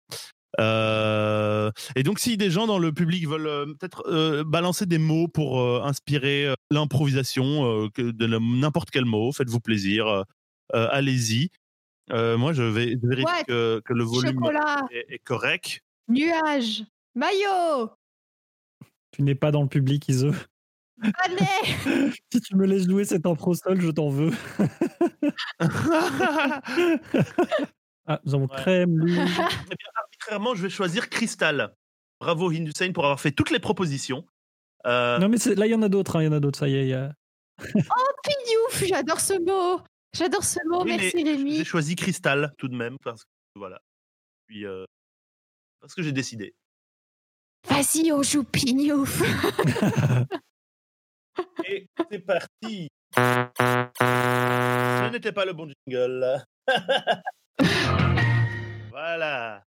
[0.60, 4.98] Euh, et donc, si des gens dans le public veulent euh, peut-être euh, balancer des
[4.98, 10.24] mots pour euh, inspirer euh, l'improvisation, euh, de n'importe quel mot, faites-vous plaisir,
[10.72, 11.48] allez-y.
[12.10, 13.44] Euh, moi, je vais je vérifie Ouais.
[13.46, 14.40] que, que le volume
[14.90, 15.80] est, est correct.
[16.08, 16.84] nuage,
[17.14, 17.90] maillot,
[19.12, 20.26] Tu n'es pas dans le public, Ise.
[20.98, 22.12] Balai.
[22.32, 24.30] Si tu me laisses jouer cet impro seul, je t'en veux.
[28.06, 28.56] Ah, nous avons Ouais.
[28.56, 29.00] crème.
[29.06, 31.72] Eh bien, arbitrairement, je vais choisir Crystal.
[32.20, 34.26] Bravo Hindussein pour avoir fait toutes les propositions.
[34.86, 36.16] Euh, Non, mais là, il y en a d'autres.
[36.16, 36.58] hein, Il y en a d'autres.
[36.58, 36.88] Ça y est.
[36.88, 37.12] y a-
[37.58, 39.80] Pidiouf, j'adore ce mot.
[40.14, 41.56] J'adore ce mot, oui, merci Rémi.
[41.58, 43.80] J'ai choisi Crystal tout de même parce que voilà.
[44.46, 44.84] Puis, euh,
[45.80, 46.54] parce que j'ai décidé.
[47.68, 49.22] Vas-y, on joue pignouf.
[51.68, 52.88] Et c'est parti.
[53.16, 56.42] Ce n'était pas le bon jingle.
[58.90, 59.64] voilà.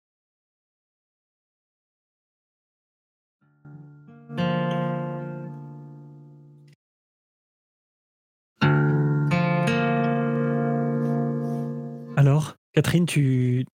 [12.17, 13.67] Alors, Catherine, tu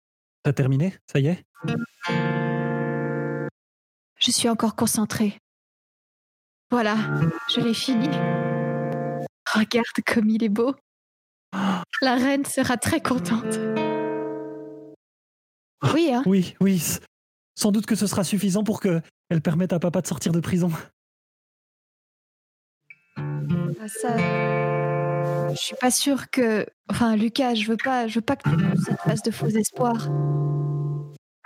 [0.46, 0.94] as terminé?
[1.06, 1.44] Ça y est?
[4.20, 5.38] Je suis encore concentrée.
[6.70, 6.98] Voilà,
[7.50, 8.10] je l'ai fini.
[9.54, 10.76] Regarde comme il est beau.
[12.02, 13.58] La reine sera très contente.
[15.94, 16.84] Oui, hein Oui, oui.
[17.56, 20.40] Sans doute que ce sera suffisant pour que elle permette à papa de sortir de
[20.40, 20.72] prison.
[23.18, 24.18] Ah, ça.
[25.54, 26.66] Je suis pas sûre que.
[26.90, 30.10] Enfin, Lucas, je veux pas, je veux pas que tu cette phase de faux espoirs.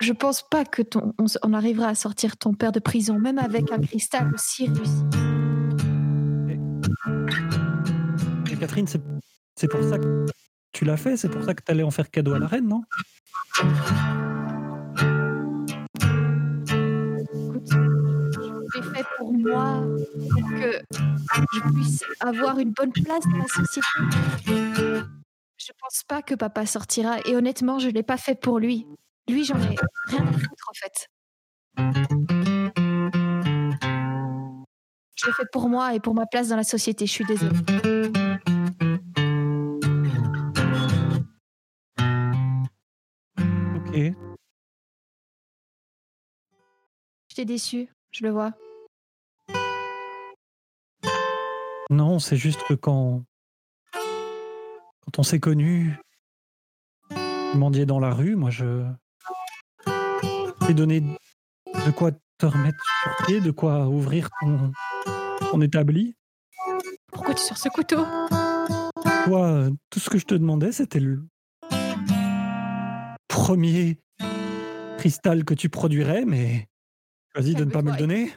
[0.01, 3.71] Je pense pas que ton, on, arrivera à sortir ton père de prison, même avec
[3.71, 5.03] un cristal aussi réussi.
[8.51, 9.01] Et Catherine, c'est
[9.55, 10.25] c'est pour ça que
[10.71, 12.67] tu l'as fait C'est pour ça que tu allais en faire cadeau à la reine,
[12.67, 12.81] non?
[17.35, 19.83] Écoute, je l'ai fait pour moi,
[20.31, 20.81] pour que
[21.53, 23.87] je puisse avoir une bonne place dans la société.
[25.57, 28.87] Je pense pas que papa sortira, et honnêtement, je l'ai pas fait pour lui.
[29.29, 29.75] Lui, j'en ai
[30.07, 31.07] rien à foutre en fait.
[35.15, 37.57] Je l'ai fait pour moi et pour ma place dans la société, je suis désolée.
[43.75, 43.95] Ok.
[47.29, 48.53] Je t'ai déçu, je le vois.
[51.89, 53.23] Non, c'est juste que quand.
[53.93, 55.97] Quand on s'est connus.
[57.55, 58.35] mendier dans la rue.
[58.35, 58.85] Moi, je
[60.71, 64.71] t'ai donné de quoi te remettre sur pied, de quoi ouvrir ton,
[65.51, 66.15] ton établi.
[67.11, 68.05] Pourquoi tu sors ce couteau?
[69.25, 71.23] Toi, tout ce que je te demandais, c'était le
[73.27, 73.97] premier
[74.97, 76.67] cristal que tu produirais, mais
[77.35, 78.33] choisis de ne pas me le donner.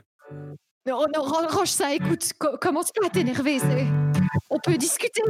[0.87, 3.87] Non, non, ran- range ça, écoute, co- commence pas à t'énerver, c'est...
[4.51, 5.23] On peut discuter.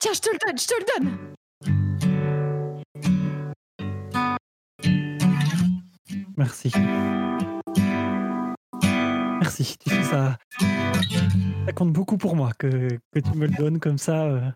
[0.00, 1.18] Tiens, je te le donne, je te le donne.
[6.38, 6.70] Merci.
[9.40, 9.76] Merci.
[9.78, 10.36] Tu sais, ça,
[11.66, 14.24] ça compte beaucoup pour moi que, que tu me le donnes comme ça.
[14.24, 14.50] euh.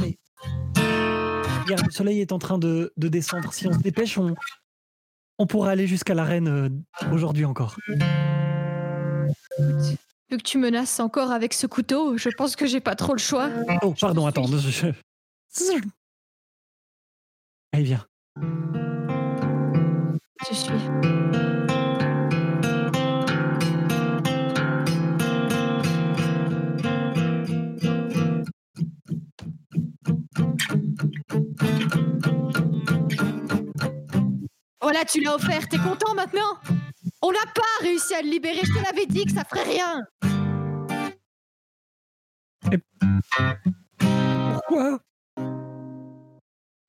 [0.00, 0.16] Mais,
[1.64, 3.52] regarde, le soleil est en train de, de descendre.
[3.52, 4.34] Si on se dépêche, on,
[5.38, 6.68] on pourra aller jusqu'à l'arène euh,
[7.12, 7.76] aujourd'hui encore.
[9.58, 13.18] Vu que tu menaces encore avec ce couteau, je pense que j'ai pas trop le
[13.18, 13.50] choix.
[13.82, 14.46] Oh, pardon, attends.
[14.46, 14.86] je-
[17.72, 18.06] Allez, viens.
[20.48, 20.72] Je suis.
[34.80, 36.58] Voilà, tu l'as offert, t'es content maintenant?
[37.22, 40.02] On n'a pas réussi à le libérer, je te l'avais dit que ça ferait rien.
[44.54, 44.98] Pourquoi?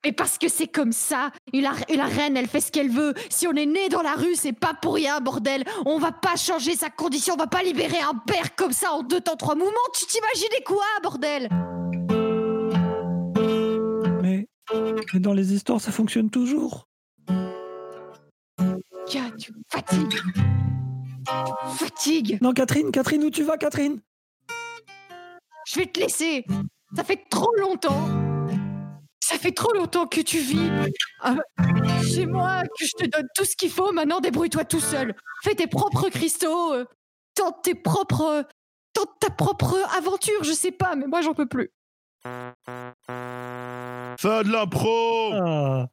[0.04, 2.90] Mais parce que c'est comme ça et la, et la reine, elle fait ce qu'elle
[2.90, 3.14] veut.
[3.30, 6.36] Si on est né dans la rue, c'est pas pour rien, bordel On va pas
[6.36, 9.56] changer sa condition, on va pas libérer un père comme ça en deux temps, trois
[9.56, 11.50] mouvements Tu t'imaginais quoi, bordel?
[14.22, 14.48] Mais,
[15.14, 16.88] mais dans les histoires, ça fonctionne toujours.
[19.06, 20.20] Tiens, tu me fatigues
[21.76, 24.00] fatigues Non, Catherine, Catherine, où tu vas, Catherine?
[25.68, 26.46] Je vais te laisser.
[26.96, 28.31] Ça fait trop longtemps.
[29.42, 30.70] Ça fait trop longtemps que tu vis
[31.26, 31.36] euh,
[32.04, 33.92] chez moi, que je te donne tout ce qu'il faut.
[33.92, 35.16] Maintenant, débrouille-toi tout seul.
[35.44, 36.74] Fais tes propres cristaux.
[36.76, 36.86] euh,
[37.34, 38.46] Tente tes propres.
[38.94, 41.72] Tente ta propre aventure, je sais pas, mais moi, j'en peux plus.
[42.24, 42.94] Fin
[44.44, 45.88] de l'impro Ah,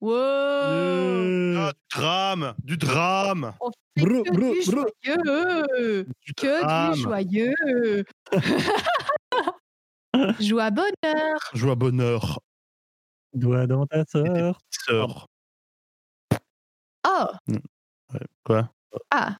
[0.00, 4.86] Wow Du drame Du drame On fait Brou, que brou, du brou.
[5.04, 6.94] joyeux Du Que drame.
[6.94, 8.04] du joyeux
[10.40, 12.40] Joue à bonheur Joue à bonheur,
[13.32, 14.58] Doigt dans ta sœur.
[14.70, 15.26] sœur.
[17.06, 17.26] Oh
[18.44, 18.70] Quoi?
[19.10, 19.36] Ah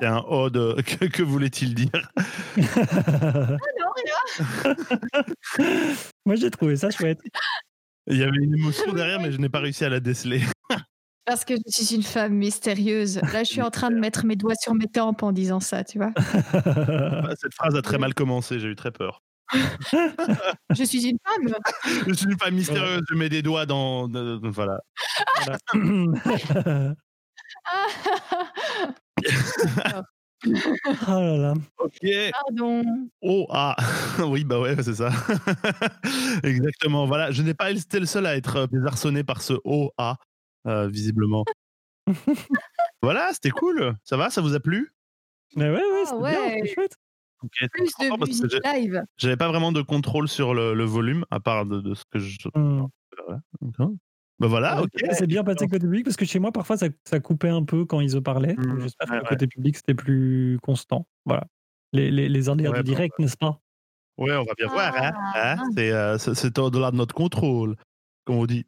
[0.00, 0.82] C'est un ode.
[0.84, 2.08] Que, que voulait-il dire?
[6.24, 7.18] Moi, j'ai trouvé ça chouette.
[8.06, 10.40] Il y avait une émotion derrière, mais je n'ai pas réussi à la déceler.
[11.24, 13.20] Parce que je suis une femme mystérieuse.
[13.32, 15.84] Là, je suis en train de mettre mes doigts sur mes tempes en disant ça,
[15.84, 16.12] tu vois.
[17.40, 19.20] Cette phrase a très mal commencé, j'ai eu très peur.
[20.74, 21.54] Je suis une femme.
[22.06, 24.08] Je suis une femme mystérieuse, je mets des doigts dans.
[24.42, 24.80] voilà.
[25.74, 25.78] oh
[31.08, 31.54] là là.
[31.78, 32.00] Ok.
[32.32, 32.82] Pardon.
[33.20, 33.76] Oh, ah
[34.26, 35.10] Oui, bah ouais, c'est ça.
[36.42, 37.06] Exactement.
[37.06, 40.16] Voilà, je n'ai pas été le seul à être euh, désarçonné par ce oh, ah,
[40.66, 41.44] euh, visiblement.
[43.02, 43.94] voilà, c'était cool.
[44.04, 44.92] Ça va Ça vous a plu?
[45.54, 46.30] Mais ouais, ouais, Ah c'était ouais.
[46.30, 46.96] bien, c'était chouette.
[47.50, 49.02] Plus de musique live.
[49.16, 52.18] J'avais pas vraiment de contrôle sur le, le volume, à part de, de ce que
[52.18, 52.36] je.
[52.54, 53.40] Voilà.
[53.60, 53.92] D'accord.
[54.38, 54.90] Bah voilà, ok.
[55.12, 57.84] C'est bien passé côté public parce que chez moi, parfois, ça, ça coupait un peu
[57.84, 58.54] quand ils parlaient.
[58.54, 61.06] Hmm, J'espère ouais, que côté public, c'était plus constant.
[61.26, 61.44] Voilà.
[61.92, 63.60] Les, les, les Ouais, du bah, direct, n'est-ce pas?
[64.18, 64.92] Ouais, on va bien voir.
[64.96, 65.52] Hein, Ah.
[65.52, 65.64] hein.
[65.76, 67.76] C'est euh, c'est- c'est au-delà de notre contrôle,
[68.24, 68.66] comme on dit.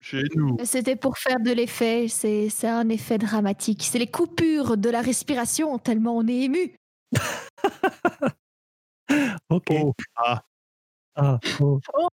[0.00, 0.56] Chez nous.
[0.64, 2.06] C'était pour faire de l'effet.
[2.08, 3.82] C'est c'est un effet dramatique.
[3.82, 6.74] C'est les coupures de la respiration tellement on est ému.
[9.50, 9.66] Ok.
[9.70, 10.42] Oh, ah.
[11.16, 11.80] Ah, oh.
[11.92, 12.08] Oh.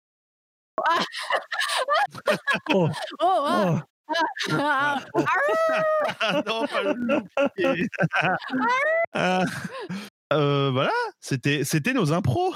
[2.75, 2.89] Oh,
[3.21, 5.25] Oh, ah, oh.
[5.25, 5.25] ah,
[6.21, 8.37] Ah non, pas.
[9.15, 9.45] Ah.
[10.33, 12.55] Euh, voilà, c'était c'était nos impros.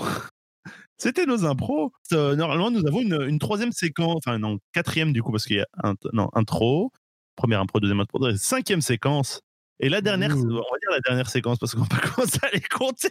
[0.98, 1.92] C'était nos impros.
[2.12, 5.56] Euh, normalement, nous avons une, une troisième séquence, enfin non, quatrième du coup, parce qu'il
[5.56, 6.92] y a un, non, intro,
[7.36, 9.40] première impro, deuxième intro, cinquième séquence.
[9.80, 10.40] Et la dernière, Ouh.
[10.40, 13.10] on va dire la dernière séquence parce qu'on va pas commencer à les compter.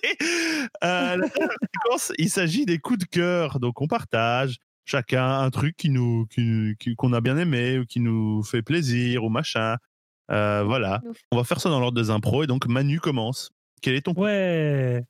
[0.83, 3.59] Euh, la dernière séquence, il s'agit des coups de cœur.
[3.59, 7.85] Donc on partage chacun un truc qui nous, qui- qui- qu'on a bien aimé ou
[7.85, 9.77] qui nous fait plaisir ou machin.
[10.31, 11.01] Euh, voilà.
[11.31, 12.43] On va faire ça dans l'ordre des impros.
[12.43, 13.51] Et donc Manu commence.
[13.81, 15.03] Quel est ton Ouais.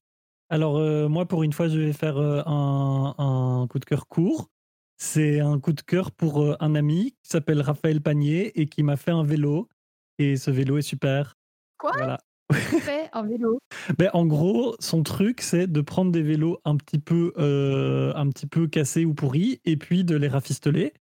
[0.49, 4.07] Alors, euh, moi, pour une fois, je vais faire euh, un, un coup de cœur
[4.07, 4.49] court.
[4.97, 8.83] C'est un coup de cœur pour euh, un ami qui s'appelle Raphaël Panier et qui
[8.83, 9.67] m'a fait un vélo.
[10.19, 11.35] Et ce vélo est super.
[11.85, 12.17] Quoi Voilà.
[12.51, 13.59] fait un vélo?
[13.97, 18.27] Ben, en gros, son truc, c'est de prendre des vélos un petit peu, euh, un
[18.29, 20.93] petit peu cassés ou pourris, et puis de les rafistoler.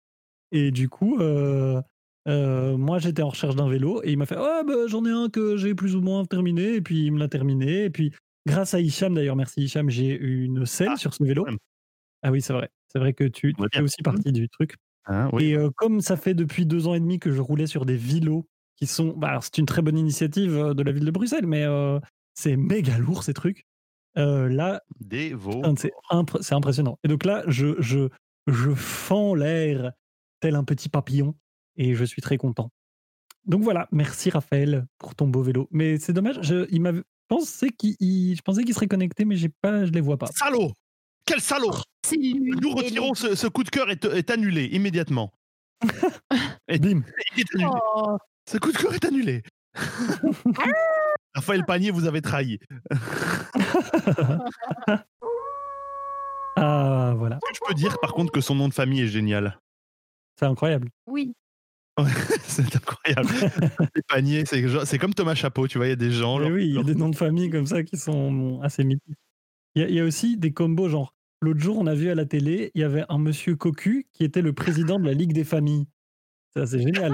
[0.52, 1.82] Et du coup, euh,
[2.28, 5.12] euh, moi, j'étais en recherche d'un vélo, et il m'a fait Ouais, ben, j'en ai
[5.12, 7.86] un que j'ai plus ou moins terminé, et puis il me l'a terminé.
[7.86, 8.14] Et puis,
[8.46, 11.46] grâce à Hicham, d'ailleurs, merci Hicham, j'ai une selle Ah, sur ce vélo.
[11.46, 11.58] même.
[12.24, 12.70] Ah oui, c'est vrai.
[12.90, 14.76] C'est vrai que tu, fais aussi partie du truc.
[15.06, 15.46] Hein, oui.
[15.46, 17.98] Et euh, comme ça fait depuis deux ans et demi que je roulais sur des
[17.98, 18.46] vélos
[18.88, 19.14] qui sont.
[19.16, 22.00] Bah, c'est une très bonne initiative de la ville de Bruxelles, mais euh,
[22.34, 23.66] c'est méga lourd ces trucs.
[24.18, 24.82] Euh, là,
[25.78, 27.00] c'est impr- c'est impressionnant.
[27.04, 28.10] Et donc là, je, je,
[28.48, 29.92] je fends l'air
[30.40, 31.36] tel un petit papillon
[31.78, 32.70] et je suis très content.
[33.46, 35.68] Donc voilà, merci Raphaël pour ton beau vélo.
[35.72, 39.36] Mais c'est dommage, je, il m'avait pensé qu'il il- je pensais qu'il serait connecté, mais
[39.36, 40.28] j'ai pas, je les vois pas.
[40.28, 40.72] Salaud
[41.26, 41.72] Quel salaud
[42.12, 42.52] lui.
[42.62, 45.32] Nous et retirons ce, ce coup de cœur est, est annulé immédiatement.
[46.68, 47.02] Et Bim.
[47.36, 47.70] il est annulé.
[47.96, 48.18] Oh,
[48.50, 49.44] Ce coup de cœur est annulé.
[51.36, 52.60] Raphaël Panier, vous avez trahi.
[56.56, 59.60] Ah voilà, Je peux dire par contre que son nom de famille est génial?
[60.40, 60.90] c'est incroyable.
[61.08, 61.34] oui.
[62.44, 63.30] c'est incroyable.
[63.96, 66.40] Les paniers, c'est comme Thomas Chapeau, tu vois, il y a des gens.
[66.40, 69.16] Genre- oui, il y a des noms de famille comme ça qui sont assez mythiques.
[69.76, 72.10] Il y, a- il y a aussi des combos genre, l'autre jour on a vu
[72.10, 75.14] à la télé, il y avait un monsieur cocu qui était le président de la
[75.14, 75.86] Ligue des familles.
[76.56, 77.14] Ça c'est génial.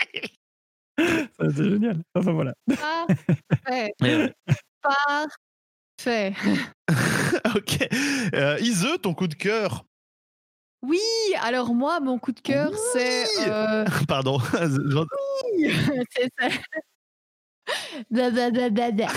[0.98, 2.02] Ça c'est génial.
[2.14, 2.54] Enfin voilà.
[2.68, 3.94] Parfait.
[4.00, 4.32] Ouais.
[4.82, 6.34] Parfait.
[7.56, 7.88] ok.
[8.34, 9.84] Euh, Ise, ton coup de cœur.
[10.82, 10.98] Oui,
[11.42, 13.24] alors moi, mon coup de cœur, c'est.
[13.24, 13.44] Oui.
[13.48, 14.38] euh, Pardon.
[14.86, 15.04] J'en-
[16.16, 16.48] c'est ça.
[18.10, 19.08] Blablabla.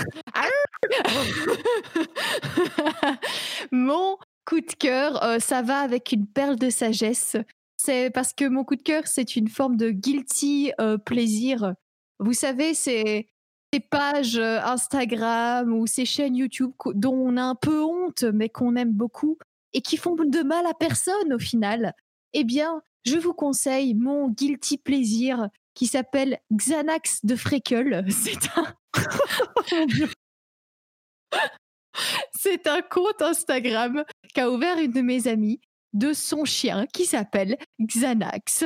[3.72, 7.36] mon coup de cœur, euh, ça va avec une perle de sagesse.
[7.84, 11.74] C'est parce que mon coup de cœur, c'est une forme de guilty euh, plaisir.
[12.18, 13.28] Vous savez, c'est
[13.74, 18.48] ces pages euh, Instagram ou ces chaînes YouTube dont on a un peu honte, mais
[18.48, 19.36] qu'on aime beaucoup
[19.74, 21.92] et qui font de mal à personne au final.
[22.32, 28.02] Eh bien, je vous conseille mon guilty plaisir qui s'appelle Xanax de Freckle.
[28.08, 28.74] C'est un.
[32.34, 35.60] C'est un compte Instagram qu'a ouvert une de mes amies
[35.94, 38.64] de son chien qui s'appelle Xanax.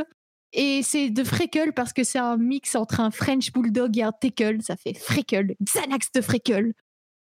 [0.53, 4.13] Et c'est de Freckle parce que c'est un mix entre un French Bulldog et un
[4.13, 4.63] Teckle.
[4.63, 6.73] Ça fait Freckle, Xanax de Freckle.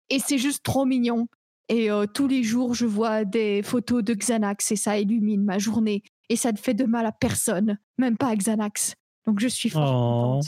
[0.08, 1.26] Et c'est juste trop mignon.
[1.68, 5.58] Et euh, tous les jours, je vois des photos de Xanax et ça illumine ma
[5.58, 6.04] journée.
[6.28, 8.94] Et ça ne fait de mal à personne, même pas à Xanax.
[9.26, 10.40] Donc je suis fort Oh.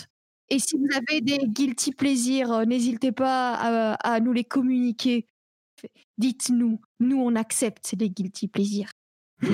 [0.51, 5.27] Et si vous avez des guilty plaisirs, euh, n'hésitez pas à, à nous les communiquer.
[6.17, 8.91] Dites-nous, nous on accepte les guilty plaisirs.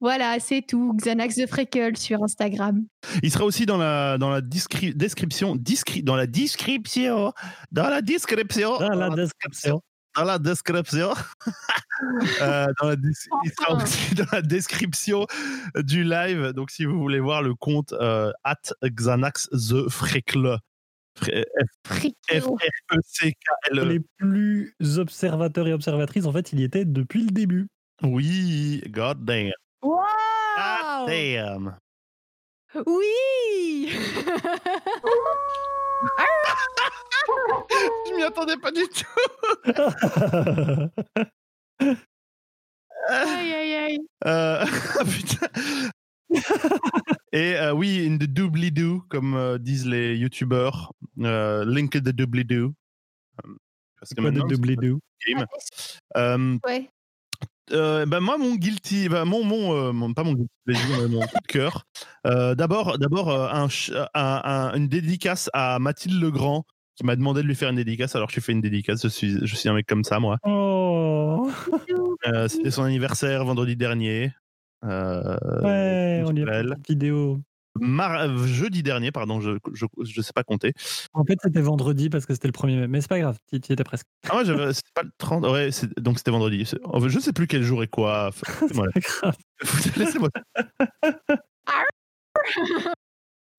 [0.00, 0.94] voilà, c'est tout.
[0.96, 2.84] Xanax de Freckle sur Instagram.
[3.22, 5.56] Il sera aussi dans la, dans la discri- description.
[5.56, 7.32] discri- dans la description.
[7.70, 8.78] Dans la description.
[8.78, 9.82] Dans la description.
[10.16, 11.12] dans la description.
[12.40, 13.12] Euh, dans la dis-
[13.44, 13.84] il sera Enfin.
[13.84, 15.26] aussi dans la description
[15.84, 16.52] du live.
[16.54, 20.56] Donc, si vous voulez voir le compte euh, at Xanax the Freckle.
[21.86, 22.16] Freckle.
[22.30, 23.84] F-R-E-C-K-L-E.
[23.84, 27.68] Les plus observateurs et observatrices, en fait, il y était depuis le début.
[28.02, 29.52] Oui, god damn.
[29.82, 31.78] God Wow damn.
[32.86, 33.88] Oui
[38.06, 39.04] Je m'y attendais pas du tout.
[43.08, 43.98] Aïe, aïe, aïe.
[44.26, 44.64] Euh,
[45.04, 45.46] putain.
[47.32, 50.92] Et euh, oui, in the doobly-doo, comme euh, disent les youtubeurs.
[51.20, 52.72] Euh, link the doobly-doo.
[53.44, 53.48] Euh,
[54.00, 54.60] Parce que maintenant, c'est
[55.34, 55.46] game.
[56.16, 56.88] Euh, Ouais.
[57.72, 61.08] euh, bah, moi, mon guilty, bah, mon, mon, euh, mon- pas mon guilty plaisir, mais
[61.08, 61.84] mon coup de cœur.
[62.26, 66.64] Euh, d'abord, d'abord un, ch- un- un- une dédicace à Mathilde Legrand
[66.96, 68.14] qui m'a demandé de lui faire une dédicace.
[68.16, 69.02] Alors, je lui fais une dédicace.
[69.02, 70.38] Je suis, je suis un mec comme ça, moi.
[70.44, 71.50] Oh
[72.26, 74.32] Euh, C'était son anniversaire vendredi dernier.
[74.84, 75.36] Euh,
[76.24, 77.40] Ouais, on y a une vidéo.
[77.80, 80.72] mar- euh, jeudi dernier, pardon, je, je, je sais pas compter.
[81.12, 82.88] En fait, c'était vendredi parce que c'était le premier mai.
[82.88, 84.06] Mais c'est pas grave, tu y étais presque.
[84.28, 86.64] Ah ouais, c'était pas le 30, ouais, donc c'était vendredi.
[87.06, 88.30] Je sais plus quel jour et quoi.
[88.74, 88.92] Voilà.
[88.96, 89.36] grave.
[89.96, 90.28] Laissez-moi.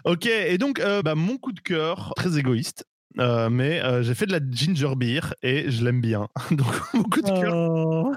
[0.06, 2.86] ok, et donc euh, bah, mon coup de cœur, très égoïste,
[3.20, 6.28] euh, mais euh, j'ai fait de la ginger beer et je l'aime bien.
[6.52, 8.14] Donc mon coup de cœur, Oh.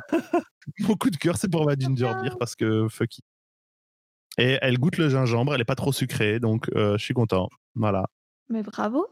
[0.80, 3.24] mon coup de cœur, c'est pour ma ginger beer parce que fuck it.
[4.38, 7.48] Et elle goûte le gingembre, elle est pas trop sucrée, donc euh, je suis content.
[7.74, 8.04] Voilà,
[8.48, 9.06] Mais bravo.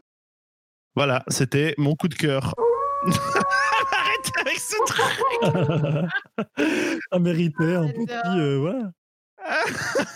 [0.95, 2.53] voilà, c'était mon coup de cœur.
[3.05, 6.09] Arrête avec ce truc.
[7.11, 8.37] Ça méritait un petit.
[8.37, 8.91] euh, voilà.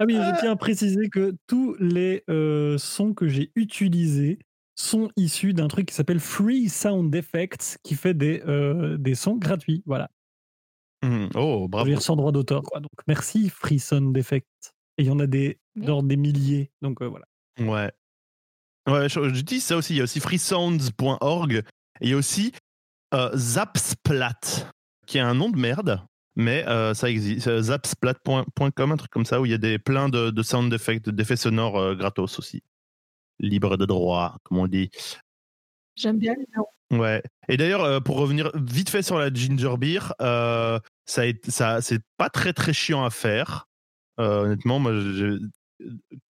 [0.00, 4.38] Ah oui, je tiens à préciser que tous les euh, sons que j'ai utilisés
[4.74, 9.36] sont issus d'un truc qui s'appelle Free Sound Effects, qui fait des, euh, des sons
[9.36, 9.82] gratuits.
[9.86, 10.10] Voilà.
[11.02, 11.30] Mhm.
[11.34, 11.88] Oh, bravo.
[11.88, 12.62] dire sans droit d'auteur.
[12.62, 12.80] quoi.
[12.80, 14.46] Donc merci Free Sound Effects.
[14.98, 16.70] Et il y en a des, genre des milliers.
[16.80, 17.26] Donc euh, voilà.
[17.58, 17.92] Ouais.
[18.88, 19.94] Ouais, je, je dis ça aussi.
[19.94, 21.52] Il y a aussi freesounds.org.
[22.00, 22.52] Et il y a aussi
[23.14, 24.38] euh, Zapsplat,
[25.06, 26.02] qui est un nom de merde,
[26.34, 27.60] mais euh, ça existe.
[27.60, 31.08] Zapsplat.com, un truc comme ça, où il y a des, plein de, de sound effects,
[31.08, 32.62] d'effets sonores euh, gratos aussi.
[33.38, 34.90] Libre de droit, comme on dit.
[35.96, 36.66] J'aime bien le nom.
[37.00, 37.22] Ouais.
[37.48, 42.00] Et d'ailleurs, euh, pour revenir vite fait sur la ginger beer, euh, ça, ça c'est
[42.16, 43.66] pas très très chiant à faire.
[44.20, 45.36] Euh, honnêtement, moi, j'ai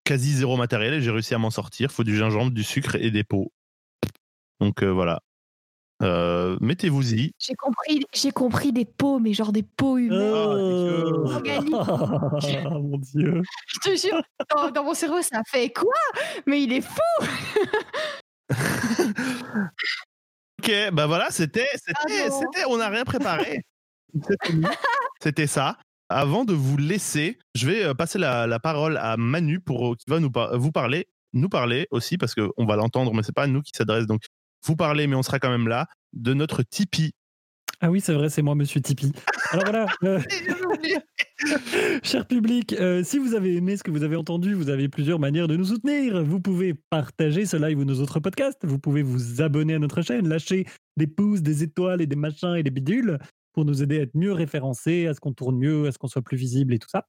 [0.05, 1.93] quasi zéro matériel et j'ai réussi à m'en sortir.
[1.93, 3.53] Faut du gingembre, du sucre et des pots.
[4.61, 5.21] Donc euh, voilà.
[6.03, 7.33] Euh, Mettez-vous-y.
[7.39, 10.57] J'ai compris, j'ai compris des pots, mais genre des pots humains.
[10.57, 11.75] Oh, Organique.
[12.67, 13.43] Ah, mon Dieu.
[13.67, 14.23] Je te jure,
[14.55, 15.95] dans, dans mon cerveau, ça fait quoi?
[16.47, 17.01] Mais il est fou
[20.63, 23.63] Ok, bah voilà, c'était, c'était, c'était, on n'a rien préparé.
[25.23, 25.77] C'était ça.
[26.09, 29.95] Avant de vous laisser, je vais euh, passer la, la parole à Manu pour euh,
[29.97, 33.23] qui va nous par- vous parler, nous parler aussi parce que on va l'entendre, mais
[33.23, 34.07] c'est pas à nous qui s'adresse.
[34.07, 34.23] Donc
[34.65, 37.13] vous parlez, mais on sera quand même là de notre Tipeee.
[37.81, 39.13] Ah oui, c'est vrai, c'est moi, Monsieur Tipeee.
[39.51, 40.21] Alors voilà, euh,
[42.03, 45.19] cher public, euh, si vous avez aimé ce que vous avez entendu, vous avez plusieurs
[45.19, 46.25] manières de nous soutenir.
[46.25, 48.65] Vous pouvez partager ce live ou nos autres podcasts.
[48.65, 50.67] Vous pouvez vous abonner à notre chaîne, lâcher
[50.97, 53.19] des pouces, des étoiles et des machins et des bidules
[53.53, 56.09] pour nous aider à être mieux référencés, à ce qu'on tourne mieux, à ce qu'on
[56.09, 57.07] soit plus visible et tout ça.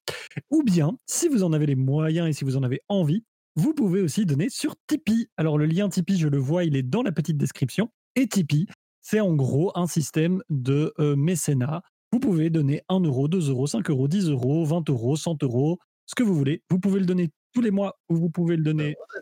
[0.50, 3.24] Ou bien, si vous en avez les moyens et si vous en avez envie,
[3.56, 5.28] vous pouvez aussi donner sur Tipeee.
[5.38, 7.90] Alors le lien Tipeee, je le vois, il est dans la petite description.
[8.16, 8.68] Et Tipeee,
[9.10, 11.82] c'est en gros un système de euh, mécénat.
[12.12, 15.80] Vous pouvez donner 1 euro, 2 euros, 5 euros, 10 euros, 20 euros, 100 euros,
[16.06, 16.62] ce que vous voulez.
[16.70, 18.98] Vous pouvez le donner tous les mois ou vous pouvez le donner.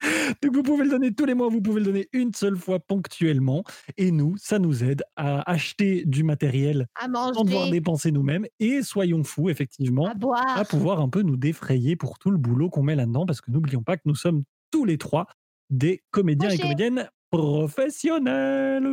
[0.42, 2.80] Donc vous pouvez le donner tous les mois, vous pouvez le donner une seule fois
[2.80, 3.64] ponctuellement.
[3.96, 8.44] Et nous, ça nous aide à acheter du matériel À sans devoir manger, dépenser nous-mêmes.
[8.60, 10.58] Et soyons fous, effectivement, à boire.
[10.58, 13.50] à pouvoir un peu nous défrayer pour tout le boulot qu'on met là-dedans, parce que
[13.50, 15.26] n'oublions pas que nous sommes tous les trois
[15.70, 18.84] des comédiens et comédiennes professionnels.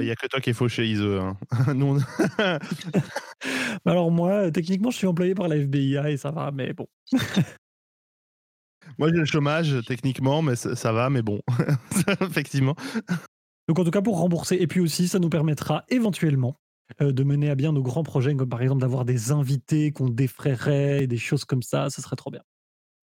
[0.00, 1.02] Il n'y a que toi qui es fauché, Ise.
[1.02, 1.36] hein.
[3.84, 6.86] Alors moi, euh, techniquement, je suis employé par la FBIA et ça va, mais bon.
[8.98, 11.40] Moi, j'ai le chômage techniquement, mais ça, ça va, mais bon,
[12.20, 12.76] effectivement.
[13.66, 16.56] Donc en tout cas, pour rembourser, et puis aussi, ça nous permettra éventuellement
[17.00, 20.10] euh, de mener à bien nos grands projets, comme par exemple d'avoir des invités qu'on
[20.10, 22.42] défrayerait, et des choses comme ça, ce serait trop bien.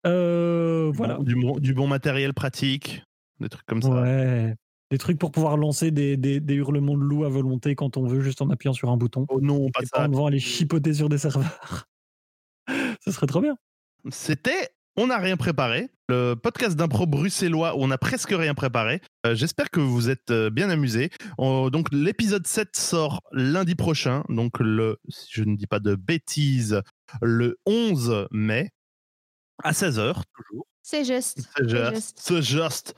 [0.06, 1.18] Euh, voilà.
[1.20, 3.02] Du, bon, du bon matériel pratique,
[3.42, 3.90] des trucs comme ça.
[3.90, 4.54] Ouais.
[4.90, 8.06] Des trucs pour pouvoir lancer des, des, des hurlements de loup à volonté quand on
[8.06, 9.26] veut, juste en appuyant sur un bouton.
[9.30, 10.04] Oh non, pas Et pas ça.
[10.04, 11.86] en devant aller chipoter sur des serveurs.
[13.04, 13.56] Ce serait trop bien.
[14.10, 19.00] C'était On n'a rien préparé, le podcast d'impro bruxellois où on a presque rien préparé.
[19.26, 21.08] Euh, J'espère que vous êtes euh, bien amusés.
[21.38, 25.94] On- donc l'épisode 7 sort lundi prochain, donc le, si je ne dis pas de
[25.94, 26.82] bêtises,
[27.22, 28.70] le 11 mai
[29.64, 30.66] à 16h toujours.
[30.82, 31.48] C'est juste.
[31.56, 32.18] C'est juste.
[32.20, 32.94] C'est juste.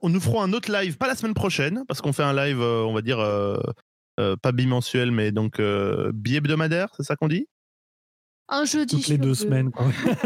[0.00, 2.60] On nous fera un autre live, pas la semaine prochaine, parce qu'on fait un live,
[2.60, 3.56] euh, on va dire, euh,
[4.20, 7.46] euh, pas bimensuel, mais donc euh, bi-hebdomadaire, c'est ça qu'on dit?
[8.48, 8.96] Un jeudi.
[8.96, 9.72] Toutes les deux semaines.
[9.72, 9.86] quoi.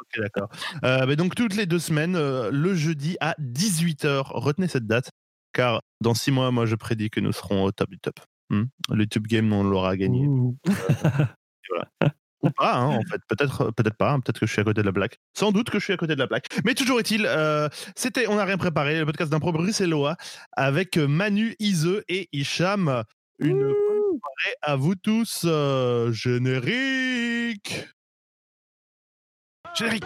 [0.00, 0.48] Ok, d'accord.
[0.84, 4.24] Euh, mais donc toutes les deux semaines, euh, le jeudi à 18h.
[4.34, 5.10] Retenez cette date,
[5.54, 8.16] car dans six mois, moi, je prédis que nous serons au top du top.
[8.50, 8.64] Hmm?
[8.90, 10.28] Le Tube Game, on l'aura gagné.
[12.42, 13.20] Ou pas, hein, en fait.
[13.28, 14.10] Peut-être peut-être pas.
[14.12, 15.18] hein, Peut-être que je suis à côté de la plaque.
[15.34, 16.46] Sans doute que je suis à côté de la plaque.
[16.64, 20.16] Mais toujours est-il, euh, c'était On n'a rien préparé, le podcast d'impro bruxellois
[20.52, 23.04] avec Manu, Ise et Hicham.
[23.38, 23.74] Une bonne
[24.20, 25.42] soirée à vous tous.
[25.44, 27.86] euh, générique
[29.74, 30.04] Générique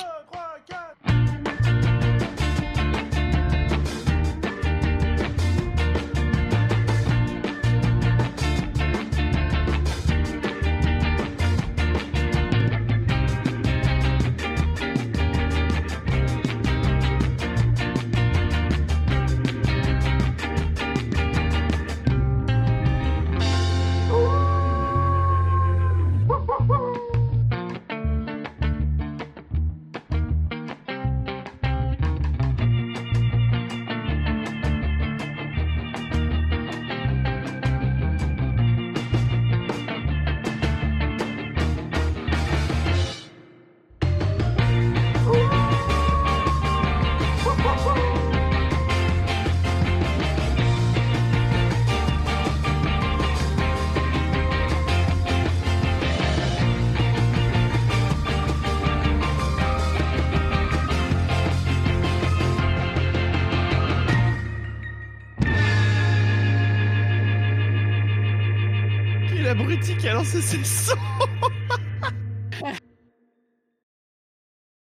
[70.26, 71.25] l'abruti qui a lancé ses sons